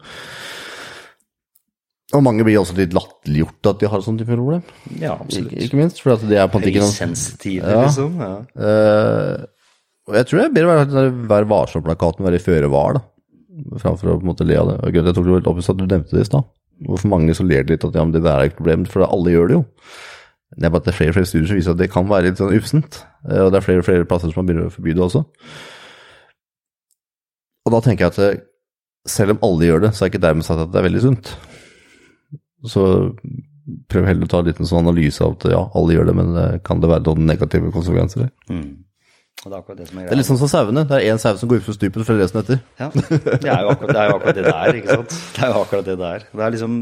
Og 2.18 2.24
mange 2.26 2.42
blir 2.44 2.58
også 2.58 2.74
litt 2.78 2.96
latterliggjort 2.98 3.70
at 3.70 3.82
de 3.84 3.90
har 3.92 4.02
sånn 4.02 4.18
type 4.18 4.34
problem. 4.34 4.64
Ja, 4.98 5.14
Ikke, 5.14 5.26
absolutt. 5.28 5.52
ikke 5.62 5.78
minst, 5.78 6.00
for 6.02 6.16
at 6.16 6.24
det 6.26 6.40
er 6.42 6.48
på 6.50 6.58
en 6.58 6.64
måte 6.64 6.72
ikke 6.72 6.82
noe 6.82 6.90
Høysensitive, 6.90 7.70
Ja. 7.70 7.84
liksom. 7.86 8.16
Ja. 8.20 8.32
Uh, 8.58 9.46
og 10.10 10.16
jeg 10.18 10.26
tror 10.26 10.40
det 10.40 10.46
er 10.48 10.56
bedre 10.58 10.72
å 10.74 10.80
være 10.90 11.12
være 11.30 11.50
varsom-plakaten 11.54 12.26
være 12.26 12.42
føre 12.42 12.72
var, 12.74 12.98
da. 12.98 13.04
Framfor 13.82 14.14
å 14.14 14.18
på 14.20 14.26
en 14.26 14.32
måte 14.32 14.48
le 14.48 14.58
av 14.60 14.70
det. 14.72 14.78
Og 14.88 14.96
jeg 15.00 15.14
tok 15.16 15.26
det 15.26 15.36
litt 15.40 15.50
opp 15.52 15.62
stad, 15.66 15.80
du 15.82 15.86
nevnte 15.88 16.16
det 16.16 16.26
i 16.26 16.30
stad. 16.30 16.48
Hvorfor 16.88 17.12
mange 17.12 17.34
så 17.36 17.44
ler 17.44 17.66
det 17.68 17.76
litt 17.76 17.86
at 17.90 17.98
ja, 17.98 18.06
men 18.06 18.14
det 18.16 18.24
der 18.24 18.40
er 18.40 18.50
et 18.52 18.56
problem, 18.58 18.86
for 18.88 19.04
alle 19.08 19.34
gjør 19.34 19.50
det 19.52 19.58
jo. 19.58 19.64
Det 20.58 20.66
er 20.66 20.72
bare 20.74 20.82
at 20.82 20.88
det 20.88 20.94
er 20.94 20.98
flere 20.98 21.12
og 21.14 21.18
flere 21.20 21.30
studier 21.30 21.50
som 21.52 21.60
viser 21.60 21.74
at 21.76 21.82
det 21.82 21.90
kan 21.94 22.08
være 22.10 22.30
litt 22.30 22.40
sånn 22.42 22.56
ufsent. 22.58 23.02
Eh, 23.30 23.42
Og 23.44 23.52
det 23.54 23.60
er 23.60 23.66
flere 23.68 23.84
og 23.84 23.88
flere 23.90 24.08
plasser 24.10 24.32
som 24.32 24.40
man 24.42 24.48
begynner 24.50 24.70
å 24.72 24.74
forby 24.74 24.96
det 24.98 25.04
også. 25.06 25.22
Og 27.68 27.76
da 27.76 27.82
tenker 27.86 28.08
jeg 28.08 28.14
at 28.16 28.20
eh, 28.26 28.42
selv 29.10 29.36
om 29.36 29.44
alle 29.46 29.68
gjør 29.70 29.84
det, 29.86 29.92
så 29.94 30.04
er 30.06 30.10
det 30.10 30.14
ikke 30.16 30.26
dermed 30.26 30.48
sagt 30.48 30.64
at 30.64 30.72
det 30.74 30.80
er 30.82 30.88
veldig 30.88 31.04
sunt. 31.06 31.32
Så 32.70 32.84
prøv 33.92 34.08
heller 34.10 34.26
å 34.26 34.32
ta 34.32 34.42
en 34.42 34.50
liten 34.50 34.68
sånn 34.68 34.82
analyse 34.88 35.22
av 35.24 35.36
at 35.38 35.46
ja, 35.54 35.62
alle 35.78 35.94
gjør 35.96 36.10
det, 36.10 36.16
men 36.18 36.32
eh, 36.42 36.58
kan 36.66 36.82
det 36.82 36.90
være 36.92 37.06
noen 37.12 37.28
negative 37.30 37.70
konsekvenser? 37.76 38.32
Mm. 38.50 38.70
Og 39.40 39.52
det 39.52 39.56
er 39.56 39.60
akkurat 39.62 39.78
det 39.80 39.88
som 39.88 39.98
er 39.98 40.02
greia. 40.02 40.10
Det 40.10 40.16
er 40.16 40.20
litt 40.20 40.28
sånn 40.28 40.40
som 40.42 40.50
sauene. 40.52 40.82
Det 40.90 40.98
er 40.98 41.14
én 41.14 41.20
sau 41.22 41.38
som 41.40 41.50
går 41.50 41.62
ut 41.62 41.64
utfor 41.64 41.78
stupet, 41.78 42.06
følger 42.08 42.26
resten 42.26 42.42
etter. 42.42 42.60
Ja, 42.82 42.90
det 42.92 43.48
er, 43.48 43.70
akkurat, 43.72 43.94
det 43.94 44.02
er 44.02 44.10
jo 44.10 44.18
akkurat 44.18 44.36
det 44.40 44.44
det 44.44 44.56
er, 44.56 44.80
ikke 44.82 44.98
sant. 44.98 45.16
Det 45.38 45.46
er 45.46 45.54
jo 45.54 45.62
akkurat 45.64 45.88
det 45.88 45.96
det 46.02 46.10
er. 46.18 46.26
Det 46.34 46.44
er 46.48 46.56
liksom 46.58 46.74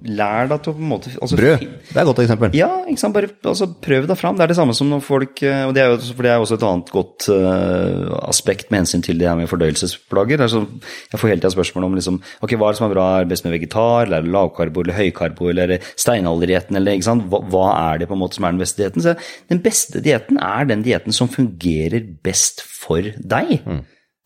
Lær 0.00 0.48
deg 0.48 0.62
til 0.64 0.72
å 0.72 0.76
på 0.78 0.80
en 0.80 0.88
måte 0.88 1.10
altså, 1.12 1.36
Brød, 1.36 1.60
det 1.60 1.92
er 1.92 2.00
et 2.00 2.08
godt 2.08 2.22
eksempel. 2.22 2.54
Ja, 2.56 2.68
ikke 2.88 3.02
sant. 3.02 3.12
Bare 3.16 3.28
altså, 3.50 3.66
prøv 3.84 4.06
deg 4.08 4.16
fram. 4.16 4.38
Det 4.38 4.46
er 4.46 4.52
det 4.52 4.56
samme 4.56 4.76
som 4.76 4.88
når 4.88 5.02
folk 5.04 5.42
eh, 5.44 5.64
Og 5.68 5.74
det 5.76 5.82
er 5.82 5.92
jo 5.92 5.98
for 6.16 6.24
det 6.24 6.32
er 6.32 6.40
også 6.40 6.56
et 6.56 6.64
annet 6.64 6.92
godt 6.94 7.26
uh, 7.28 8.14
aspekt 8.24 8.72
med 8.72 8.82
hensyn 8.82 9.04
til 9.04 9.20
det 9.20 9.28
her 9.28 9.36
med 9.36 9.50
fordøyelsesplager. 9.50 10.40
Altså, 10.46 10.64
jeg 11.12 11.20
får 11.20 11.32
hele 11.32 11.42
tida 11.42 11.52
spørsmål 11.52 11.88
om 11.90 11.98
liksom, 11.98 12.18
ok, 12.40 12.56
hva 12.56 12.70
er 12.70 12.76
det 12.76 12.80
som 12.80 12.88
er 12.88 12.94
bra, 12.94 13.06
er 13.18 13.28
det 13.28 13.34
best 13.34 13.46
med 13.46 13.56
vegetar, 13.58 14.06
eller 14.06 14.22
er 14.22 14.26
det 14.26 14.34
lavkarbo 14.38 14.86
eller 14.86 14.98
høykarbo, 15.02 15.52
eller 15.52 15.76
er 15.76 15.92
steinalderdietten, 15.92 16.80
eller 16.80 16.96
ikke 16.96 17.10
sant. 17.10 17.28
Hva, 17.28 17.44
hva 17.52 17.68
er 17.76 18.02
det 18.02 18.10
på 18.10 18.16
en 18.16 18.24
måte 18.24 18.40
som 18.40 18.48
er 18.48 18.56
den 18.56 18.64
beste 18.64 18.80
dietten? 18.80 19.04
Så 19.04 19.16
Den 19.52 19.62
beste 19.64 20.04
dietten 20.04 20.40
er 20.40 20.68
den 20.70 20.84
dietten 20.86 21.16
som 21.16 21.28
fungerer 21.28 22.08
best 22.24 22.64
for 22.64 23.04
deg. 23.04 23.58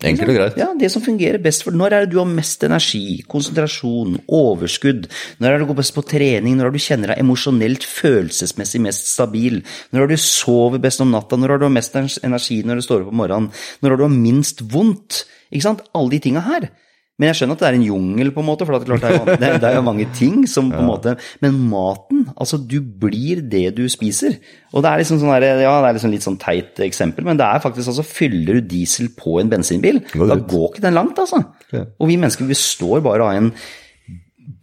Enkelt 0.02 0.32
og 0.32 0.36
greit. 0.36 0.56
Ja, 0.58 0.66
det 0.76 0.90
som 0.92 1.02
fungerer 1.04 1.38
best 1.42 1.62
for 1.64 1.72
Når 1.72 1.94
er 1.94 2.04
det 2.04 2.12
du 2.12 2.18
har 2.18 2.26
mest 2.28 2.64
energi, 2.66 3.22
konsentrasjon, 3.30 4.18
overskudd? 4.26 5.06
Når 5.38 5.48
er 5.48 5.54
det 5.54 5.62
du 5.62 5.68
går 5.70 5.78
best 5.78 5.94
på 5.94 6.02
trening? 6.02 6.56
Når 6.58 6.66
er 6.66 6.74
det 6.74 6.80
du 6.82 6.86
kjenner 6.86 7.12
deg 7.12 7.22
emosjonelt, 7.22 7.86
følelsesmessig 7.86 8.82
mest 8.84 9.06
stabil? 9.12 9.62
Når 9.92 10.02
er 10.02 10.10
det 10.10 10.18
du 10.18 10.24
sover 10.26 10.82
best 10.82 11.00
om 11.04 11.14
natta? 11.14 11.38
Når 11.38 11.54
er 11.54 11.54
det 11.54 11.64
du 11.64 11.68
har 11.70 11.76
mest 11.78 12.24
energi 12.26 12.62
når 12.66 12.82
du 12.82 12.86
står 12.88 13.04
opp 13.04 13.14
om 13.14 13.20
morgenen? 13.22 13.52
Når 13.80 13.88
er 13.88 13.94
det 13.94 14.02
du 14.02 14.08
har 14.08 14.16
minst 14.18 14.64
vondt? 14.74 15.24
Ikke 15.54 15.68
sant? 15.68 15.86
Alle 15.94 16.16
de 16.16 16.22
tinga 16.26 16.42
her. 16.44 16.68
Men 17.14 17.28
jeg 17.28 17.38
skjønner 17.38 17.54
at 17.54 17.62
det 17.62 17.66
er 17.68 17.76
en 17.78 17.86
jungel, 17.86 18.30
på 18.34 18.42
en 18.42 18.46
måte, 18.48 18.66
for 18.66 18.74
det 18.74 18.88
er, 18.90 18.98
klart 18.98 19.28
det 19.38 19.50
det 19.62 19.68
er, 19.68 19.76
jo 19.76 19.84
mange 19.86 20.06
ting 20.18 20.48
som 20.50 20.72
på 20.72 20.80
en 20.80 20.88
måte 20.88 21.12
Men 21.44 21.60
maten, 21.70 22.24
altså 22.34 22.58
du 22.58 22.80
blir 22.82 23.44
det 23.52 23.68
du 23.76 23.84
spiser. 23.92 24.40
Og 24.72 24.82
det 24.82 24.90
er 24.90 25.02
liksom 25.02 25.20
sånn 25.22 25.30
der, 25.36 25.62
ja, 25.62 25.76
det 25.78 25.92
er 25.92 25.96
liksom 26.00 26.14
litt 26.14 26.26
sånn 26.26 26.40
teit 26.42 26.82
eksempel, 26.82 27.26
men 27.28 27.38
det 27.38 27.46
er 27.46 27.62
faktisk 27.62 27.92
altså 27.92 28.06
Fyller 28.08 28.58
du 28.58 28.66
diesel 28.74 29.12
på 29.14 29.38
en 29.38 29.52
bensinbil, 29.52 30.02
Går 30.10 30.32
da 30.32 30.40
går 30.42 30.66
ikke 30.72 30.84
den 30.88 30.98
langt, 30.98 31.22
altså. 31.22 31.44
Ja. 31.70 31.84
Og 32.02 32.10
vi 32.10 32.18
mennesker 32.18 32.50
vi 32.50 32.58
står 32.58 33.04
bare 33.06 33.30
av 33.30 33.38
en 33.38 33.52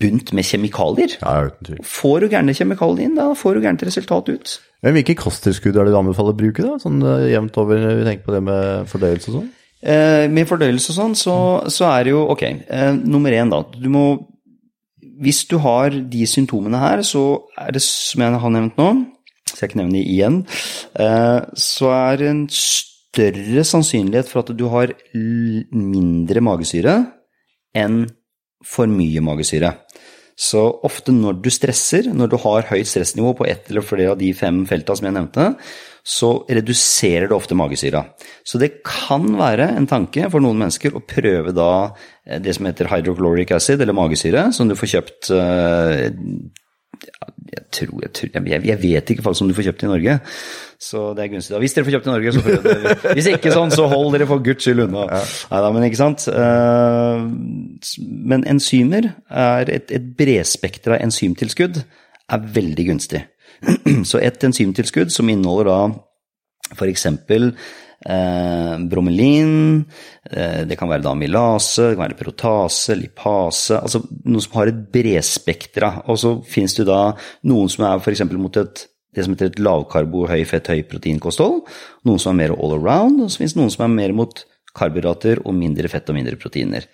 bunt 0.01 0.33
med 0.35 0.45
kjemikalier. 0.45 1.15
Ja. 1.21 1.77
Får 1.87 2.25
du 2.25 2.29
gærne 2.35 2.55
kjemikalier 2.57 3.07
inn, 3.07 3.15
da 3.17 3.31
får 3.37 3.57
du 3.57 3.63
gærent 3.63 3.87
resultat 3.87 4.29
ut. 4.29 4.57
Men 4.83 4.97
hvilke 4.97 5.15
kosttilskudd 5.19 5.77
er 5.77 5.87
det 5.87 5.95
du 5.95 5.99
anbefaler 5.99 6.35
å 6.35 6.41
bruke, 6.41 6.65
da? 6.65 6.77
Sånn 6.81 6.99
eh, 7.05 7.31
jevnt 7.31 7.57
over, 7.61 7.81
vi 8.01 8.05
tenker 8.07 8.27
på 8.27 8.35
det 8.35 8.43
med 8.45 8.91
fordøyelse 8.91 9.31
og 9.31 9.39
sånn? 9.39 9.49
Eh, 9.81 10.27
med 10.29 10.45
fordøyelse 10.45 10.91
og 10.93 10.97
sånn, 10.97 11.15
så, 11.17 11.35
så 11.73 11.87
er 11.89 12.05
det 12.05 12.13
jo 12.13 12.25
ok. 12.33 12.43
Eh, 12.45 12.91
nummer 13.01 13.33
én, 13.33 13.49
da. 13.49 13.63
Du 13.77 13.89
må 13.93 14.05
Hvis 15.21 15.43
du 15.45 15.59
har 15.61 15.93
de 15.93 16.25
symptomene 16.25 16.79
her, 16.81 17.03
så 17.05 17.43
er 17.61 17.75
det 17.75 17.81
som 17.85 18.23
jeg 18.23 18.39
har 18.41 18.53
nevnt 18.53 18.79
nå, 18.79 18.87
så 19.45 19.59
jeg 19.59 19.69
ikke 19.69 19.79
nevner 19.83 19.99
det 19.99 20.07
igjen, 20.09 20.37
eh, 20.97 21.41
så 21.53 21.91
er 21.93 22.17
det 22.17 22.29
en 22.31 22.39
større 22.49 23.65
sannsynlighet 23.69 24.31
for 24.31 24.41
at 24.41 24.49
du 24.57 24.63
har 24.71 24.95
mindre 25.13 26.41
magesyre 26.41 26.95
enn 27.77 28.07
for 28.65 28.89
mye 28.89 29.21
magesyre. 29.21 29.75
Så 30.41 30.63
ofte 30.87 31.13
når 31.13 31.37
du 31.43 31.51
stresser, 31.53 32.09
når 32.09 32.31
du 32.31 32.37
har 32.41 32.69
høyt 32.71 32.89
stressnivå 32.89 33.35
på 33.37 33.45
ett 33.49 33.69
eller 33.69 33.85
flere 33.85 34.15
av 34.15 34.21
de 34.21 34.31
fem 34.33 34.63
felta 34.65 34.97
som 34.97 35.05
jeg 35.05 35.17
nevnte, 35.19 35.51
så 36.03 36.31
reduserer 36.49 37.29
det 37.29 37.35
ofte 37.35 37.57
magesyra. 37.57 38.03
Så 38.47 38.57
det 38.61 38.81
kan 38.85 39.27
være 39.37 39.69
en 39.77 39.89
tanke 39.89 40.25
for 40.33 40.43
noen 40.43 40.57
mennesker 40.63 40.97
å 40.97 41.03
prøve 41.05 41.53
da 41.55 41.71
eh, 42.25 42.41
det 42.41 42.55
som 42.57 42.67
heter 42.69 42.89
hydrochloric 42.91 43.53
acid, 43.57 43.81
eller 43.81 43.97
magesyre, 43.97 44.49
som 44.55 44.69
du 44.69 44.77
får 44.79 44.95
kjøpt 44.95 45.31
eh, 45.37 46.09
jeg, 47.51 47.63
tror, 47.73 48.01
jeg, 48.03 48.11
tror, 48.13 48.29
jeg, 48.47 48.77
vet 48.81 49.11
ikke 49.11 49.23
faktisk 49.25 49.45
om 49.45 49.49
du 49.51 49.55
får 49.57 49.67
kjøpt 49.69 49.85
i 49.85 49.89
Norge, 49.89 50.17
så 50.81 51.01
det 51.17 51.23
er 51.23 51.31
gunstig. 51.33 51.59
Hvis 51.63 51.75
dere 51.75 51.87
får 51.87 51.95
kjøpt 51.95 52.07
i 52.07 52.11
Norge, 52.11 52.33
så 52.33 52.43
prøv 52.45 52.67
det. 52.67 52.93
Hvis 53.17 53.29
ikke 53.31 53.53
sånn, 53.53 53.73
så 53.73 53.87
hold 53.91 54.13
dere 54.15 54.27
for 54.29 54.43
guds 54.45 54.65
skyld 54.65 54.85
unna. 54.85 55.07
Neida, 55.51 55.71
men 55.73 55.87
ikke 55.87 56.01
sant. 56.01 56.27
Eh, 56.31 57.25
Men 58.31 58.45
enzymer, 58.49 59.11
er 59.29 59.73
et, 59.73 59.93
et 59.93 60.07
bredspektra 60.17 60.99
enzymtilskudd, 61.01 61.81
er 62.31 62.49
veldig 62.57 62.87
gunstig. 62.93 63.25
Så 64.09 64.21
et 64.21 64.43
enzymtilskudd 64.47 65.13
som 65.13 65.29
inneholder 65.29 65.69
da 65.71 65.79
f.eks. 66.71 67.07
Eh, 68.01 68.75
bromelin, 68.89 69.83
eh, 70.31 70.61
det 70.65 70.77
kan 70.79 70.89
være 70.89 71.05
da 71.05 71.11
amylase, 71.13 71.91
det 71.91 71.97
kan 71.99 72.07
være 72.07 72.17
protase, 72.17 72.95
lipase 72.97 73.77
Altså 73.77 74.01
noe 74.25 74.41
som 74.41 74.55
har 74.57 74.71
et 74.71 74.79
bredspektra. 74.93 75.91
Og 76.09 76.17
så 76.17 76.33
finnes 76.47 76.73
det 76.79 76.87
da 76.89 77.11
noen 77.49 77.69
som 77.69 77.85
er 77.85 78.01
f.eks. 78.01 78.25
mot 78.31 78.57
et 78.63 78.87
det 79.11 79.25
som 79.25 79.33
heter 79.35 79.49
et 79.49 79.59
lavkarbo, 79.59 80.23
høy 80.31 80.45
fett, 80.47 80.69
høy 80.71 80.85
proteinkosthold. 80.87 81.65
Noen 82.07 82.21
som 82.21 82.31
er 82.31 82.45
mer 82.45 82.53
all 82.55 82.77
around, 82.77 83.19
og 83.19 83.31
så 83.31 83.41
finnes 83.41 83.57
det 83.57 83.59
noen 83.59 83.73
som 83.73 83.83
er 83.83 83.91
mer 83.91 84.13
mot 84.15 84.43
karbohydrater 84.77 85.41
og 85.43 85.57
mindre 85.57 85.91
fett 85.91 86.07
og 86.07 86.15
mindre 86.15 86.39
proteiner. 86.39 86.87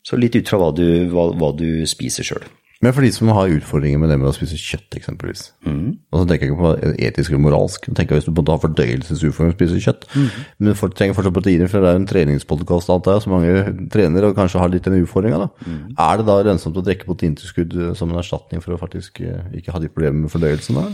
Så 0.00 0.16
litt 0.16 0.38
ut 0.38 0.48
fra 0.48 0.60
hva 0.62 0.70
du, 0.72 0.86
hva, 1.12 1.28
hva 1.36 1.52
du 1.52 1.84
spiser 1.90 2.24
sjøl. 2.24 2.46
Men 2.78 2.92
for 2.94 3.02
de 3.02 3.08
som 3.10 3.26
har 3.34 3.50
utfordringer 3.50 3.98
med 3.98 4.12
det 4.12 4.16
med 4.20 4.28
å 4.30 4.34
spise 4.36 4.54
kjøtt, 4.54 4.94
eksempelvis. 5.00 5.40
Mm. 5.66 5.96
Og 6.12 6.20
så 6.20 6.26
tenker 6.30 6.46
jeg 6.46 6.52
ikke 6.52 6.60
på 6.62 6.92
etisk 7.08 7.32
eller 7.32 7.42
moralsk. 7.42 7.88
Jeg 7.88 7.96
tenker 7.98 8.14
Hvis 8.14 8.28
du 8.28 8.30
på 8.30 8.36
en 8.36 8.38
måte 8.44 8.54
har 8.54 8.62
fordøyelsesutfordringer 8.62 9.50
med 9.50 9.56
å 9.56 9.58
spise 9.58 9.82
kjøtt, 9.82 10.06
Mm. 10.14 10.28
men 10.60 10.74
folk 10.78 10.94
trenger 10.94 11.16
fortsatt 11.18 11.34
proteiner, 11.34 11.66
for 11.68 11.80
det 11.82 11.88
er 11.90 11.96
jo 11.96 12.02
en 12.04 12.06
treningspodkast 12.12 12.92
antar 12.94 13.16
er, 13.16 13.24
så 13.24 13.32
mange 13.34 13.90
trener 13.90 14.28
og 14.28 14.36
kanskje 14.38 14.62
har 14.62 14.70
litt 14.70 14.86
den 14.86 15.02
utfordringa, 15.02 15.38
da. 15.42 15.48
Mm. 15.66 15.82
Er 15.98 16.16
det 16.22 16.26
da 16.30 16.38
lønnsomt 16.46 16.78
å 16.78 16.84
drikke 16.86 17.08
proteintilskudd 17.10 17.74
eh, 17.74 17.94
som 17.98 18.10
en 18.14 18.22
erstatning 18.22 18.62
for 18.62 18.74
å 18.74 18.78
faktisk 18.78 19.20
eh, 19.26 19.42
ikke 19.58 19.74
ha 19.74 19.82
de 19.82 19.88
problemene 19.90 20.28
med 20.28 20.30
fordøyelsen, 20.30 20.78
da? 20.78 20.86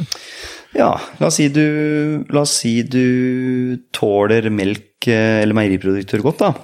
Ja, 0.74 0.90
la 1.20 1.28
oss 1.28 1.36
si 1.36 1.50
du, 1.52 2.24
la 2.32 2.40
oss 2.48 2.56
si 2.64 2.80
du 2.82 3.76
tåler 3.92 4.48
melk 4.48 5.04
eh, 5.06 5.42
eller 5.44 5.52
meieriprodukter 5.52 6.24
godt, 6.24 6.40
da. 6.48 6.54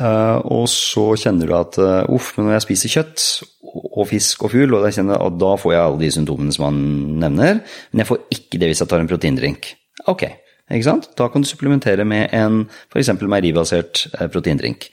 Eh, 0.00 0.38
og 0.48 0.66
så 0.72 1.10
kjenner 1.20 1.48
du 1.48 1.56
at 1.58 1.78
eh, 1.80 2.12
uff, 2.14 2.32
men 2.36 2.48
når 2.48 2.58
jeg 2.58 2.66
spiser 2.68 2.94
kjøtt 2.94 3.24
og 3.70 4.04
fisk 4.10 4.46
og 4.46 4.54
fugl, 4.54 4.76
og 4.76 4.86
jeg 4.88 5.00
kjenner 5.00 5.20
at 5.22 5.40
da 5.40 5.54
får 5.60 5.74
jeg 5.74 5.82
alle 5.86 6.00
de 6.00 6.12
symptomene 6.14 6.54
som 6.56 6.70
han 6.70 6.84
nevner, 7.22 7.60
men 7.92 8.02
jeg 8.02 8.08
får 8.08 8.22
ikke 8.36 8.60
det 8.62 8.70
hvis 8.70 8.82
jeg 8.82 8.90
tar 8.90 9.02
en 9.02 9.10
proteindrink. 9.10 9.74
Ok, 10.10 10.24
ikke 10.70 10.86
sant? 10.86 11.10
Da 11.18 11.26
kan 11.30 11.44
du 11.44 11.48
supplementere 11.50 12.06
med 12.08 12.32
en 12.36 12.62
f.eks. 12.88 13.12
meieribasert 13.20 14.06
eh, 14.14 14.28
proteindrink. 14.32 14.88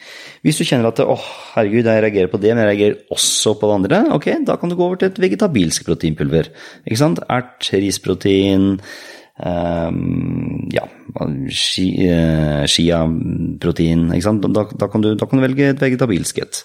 Hvis 0.45 0.59
du 0.59 0.65
kjenner 0.67 0.91
at 0.91 1.01
åh, 1.05 1.27
herregud, 1.55 1.87
jeg 1.87 2.03
reagerer 2.03 2.31
på 2.33 2.41
det, 2.43 2.51
men 2.53 2.65
jeg 2.65 2.71
reagerer 2.73 3.15
også 3.15 3.55
på 3.57 3.69
det 3.69 3.77
andre, 3.79 4.01
ok, 4.17 4.31
da 4.49 4.57
kan 4.59 4.73
du 4.73 4.77
gå 4.77 4.87
over 4.89 4.99
til 4.99 5.13
et 5.13 5.21
vegetabilsk 5.23 5.87
proteinpulver. 5.87 6.51
Ikke 6.83 6.99
sant? 6.99 7.23
Ert, 7.31 7.71
risprotein, 7.71 8.73
ja, 9.39 10.85
chi- 11.53 12.07
eh, 12.09 12.63
chia-protein, 12.65 14.07
ikke 14.15 14.25
sant? 14.25 14.47
Da, 14.53 14.63
da, 14.71 14.87
kan 14.89 15.03
du, 15.03 15.11
da 15.15 15.27
kan 15.29 15.37
du 15.39 15.45
velge 15.45 15.69
et 15.73 15.81
vegetabilsk 15.83 16.39
et. 16.41 16.63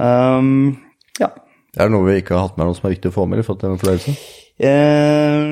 Ehm, 0.00 0.76
ja. 1.20 1.28
Er 1.76 1.88
det 1.88 1.92
noe 1.94 2.08
vi 2.08 2.18
ikke 2.20 2.36
har 2.36 2.48
hatt 2.48 2.56
med 2.58 2.68
noe 2.68 2.76
som 2.76 2.88
er 2.88 2.94
viktig 2.96 3.12
å 3.12 3.16
få 3.16 3.26
med 3.28 3.44
for 3.44 3.60
fordøyelsen? 3.60 4.16
Eh, 4.62 5.44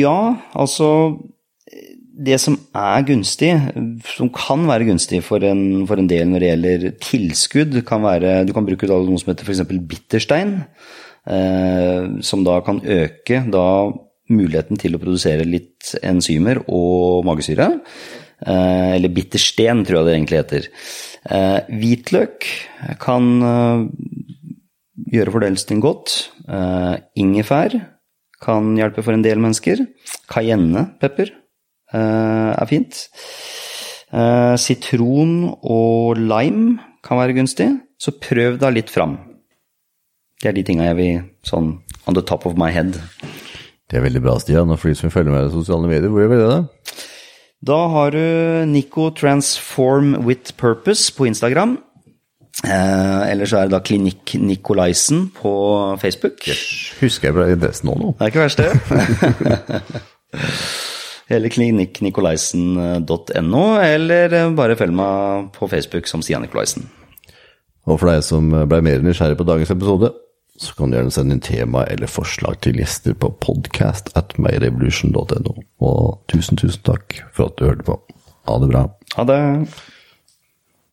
ja, 0.00 0.18
altså 0.56 1.18
Det 2.18 2.34
som 2.42 2.56
er 2.74 3.04
gunstig, 3.06 3.52
som 4.16 4.30
kan 4.34 4.64
være 4.66 4.88
gunstig 4.88 5.20
for 5.22 5.44
en, 5.46 5.84
for 5.86 6.00
en 6.00 6.08
del 6.10 6.26
når 6.26 6.42
det 6.42 6.48
gjelder 6.48 6.86
tilskudd, 7.04 7.76
kan 7.86 8.02
være 8.02 8.40
Du 8.48 8.52
kan 8.56 8.66
bruke 8.66 8.88
noe 8.90 9.20
som 9.20 9.30
heter 9.30 9.46
f.eks. 9.46 9.62
bitterstein, 9.86 10.56
eh, 11.30 12.08
som 12.26 12.42
da 12.44 12.58
kan 12.66 12.80
øke 12.82 13.44
da 13.52 13.66
muligheten 14.32 14.78
til 14.80 14.96
å 14.96 15.00
produsere 15.02 15.46
litt 15.48 15.94
enzymer 16.04 16.60
og 16.66 17.24
magesyre. 17.28 17.68
Eh, 18.46 18.94
eller 18.96 19.10
bittersten, 19.10 19.82
tror 19.86 20.00
jeg 20.00 20.06
det 20.06 20.14
egentlig 20.14 20.40
heter. 20.42 20.68
Eh, 21.34 21.60
hvitløk 21.80 22.48
kan 23.02 23.30
eh, 23.42 23.84
gjøre 25.14 25.34
fordøyelsen 25.34 25.82
godt. 25.82 26.18
Ingefær 27.18 27.74
kan 28.40 28.70
hjelpe 28.78 29.02
for 29.04 29.16
en 29.16 29.24
del 29.24 29.40
mennesker. 29.42 29.82
Cayennepepper 30.30 31.32
er 31.98 32.68
fint. 32.70 33.02
Sitron 34.62 35.34
og 35.60 36.20
lime 36.20 36.78
kan 37.04 37.20
være 37.20 37.36
gunstig, 37.36 37.68
så 38.00 38.14
prøv 38.16 38.56
deg 38.62 38.78
litt 38.78 38.92
fram. 38.92 39.18
Det 40.40 40.52
er 40.52 40.56
de 40.56 40.64
tinga 40.64 40.88
jeg 40.90 41.00
vil 41.00 41.20
sånn 41.44 41.74
on 42.08 42.16
the 42.16 42.24
top 42.24 42.46
of 42.48 42.56
my 42.56 42.70
head. 42.72 42.96
Det 43.88 43.96
er 43.96 44.04
veldig 44.04 44.22
bra, 44.24 44.34
Stian. 44.40 44.70
Og 44.70 44.78
for 44.80 44.88
de 44.92 44.96
som 44.98 45.10
følger 45.12 45.32
med 45.32 45.46
i 45.48 45.54
sosiale 45.54 45.86
medier, 45.88 46.08
hvor 46.12 46.20
gjør 46.20 46.32
vi 46.34 46.42
det? 46.42 46.48
da? 46.52 46.60
Da 47.68 47.78
har 47.90 48.08
du 48.14 48.24
Nico 48.70 49.04
Transform 49.10 50.08
with 50.26 50.46
Purpose 50.60 51.12
på 51.16 51.24
Instagram. 51.26 51.78
Eh, 52.64 53.30
eller 53.30 53.46
så 53.46 53.56
er 53.58 53.62
det 53.68 53.76
da 53.76 53.80
Klinikk 53.82 54.34
Nikolaisen 54.42 55.30
på 55.34 55.52
Facebook. 56.02 56.34
Husker 57.00 57.28
jeg 57.28 57.34
ble 57.36 57.44
adressen 57.54 57.86
nå, 57.88 57.94
nå? 57.98 58.08
Det 58.18 58.24
er 58.26 58.30
ikke 58.32 58.44
verst, 58.44 58.60
det. 58.62 58.68
Eller 61.28 61.52
klinikknikolaisen.no, 61.52 63.64
eller 63.84 64.32
bare 64.56 64.76
følg 64.80 64.94
meg 64.96 65.52
på 65.52 65.68
Facebook 65.68 66.08
som 66.08 66.24
Stian 66.24 66.40
Nikolaisen. 66.40 66.88
Og 67.84 68.00
for 68.00 68.08
deg 68.08 68.24
som 68.24 68.48
ble 68.48 68.80
mer 68.84 69.00
nysgjerrig 69.04 69.36
på 69.36 69.44
dagens 69.44 69.68
episode, 69.74 70.08
så 70.58 70.74
kan 70.74 70.90
du 70.90 70.98
gjerne 70.98 71.14
sende 71.14 71.36
inn 71.36 71.44
tema 71.44 71.84
eller 71.86 72.10
forslag 72.10 72.58
til 72.64 72.80
gjester 72.80 73.14
på 73.14 73.30
podcast 73.42 74.10
at 74.18 74.34
myrevolution.no. 74.42 75.54
Og 75.78 76.18
tusen, 76.30 76.58
tusen 76.58 76.82
takk 76.86 77.20
for 77.34 77.50
at 77.50 77.58
du 77.58 77.68
hørte 77.68 77.86
på. 77.86 77.98
Ha 78.48 78.58
det 78.62 78.70
bra. 78.72 78.84
Ha 79.14 79.26
det. 79.28 79.40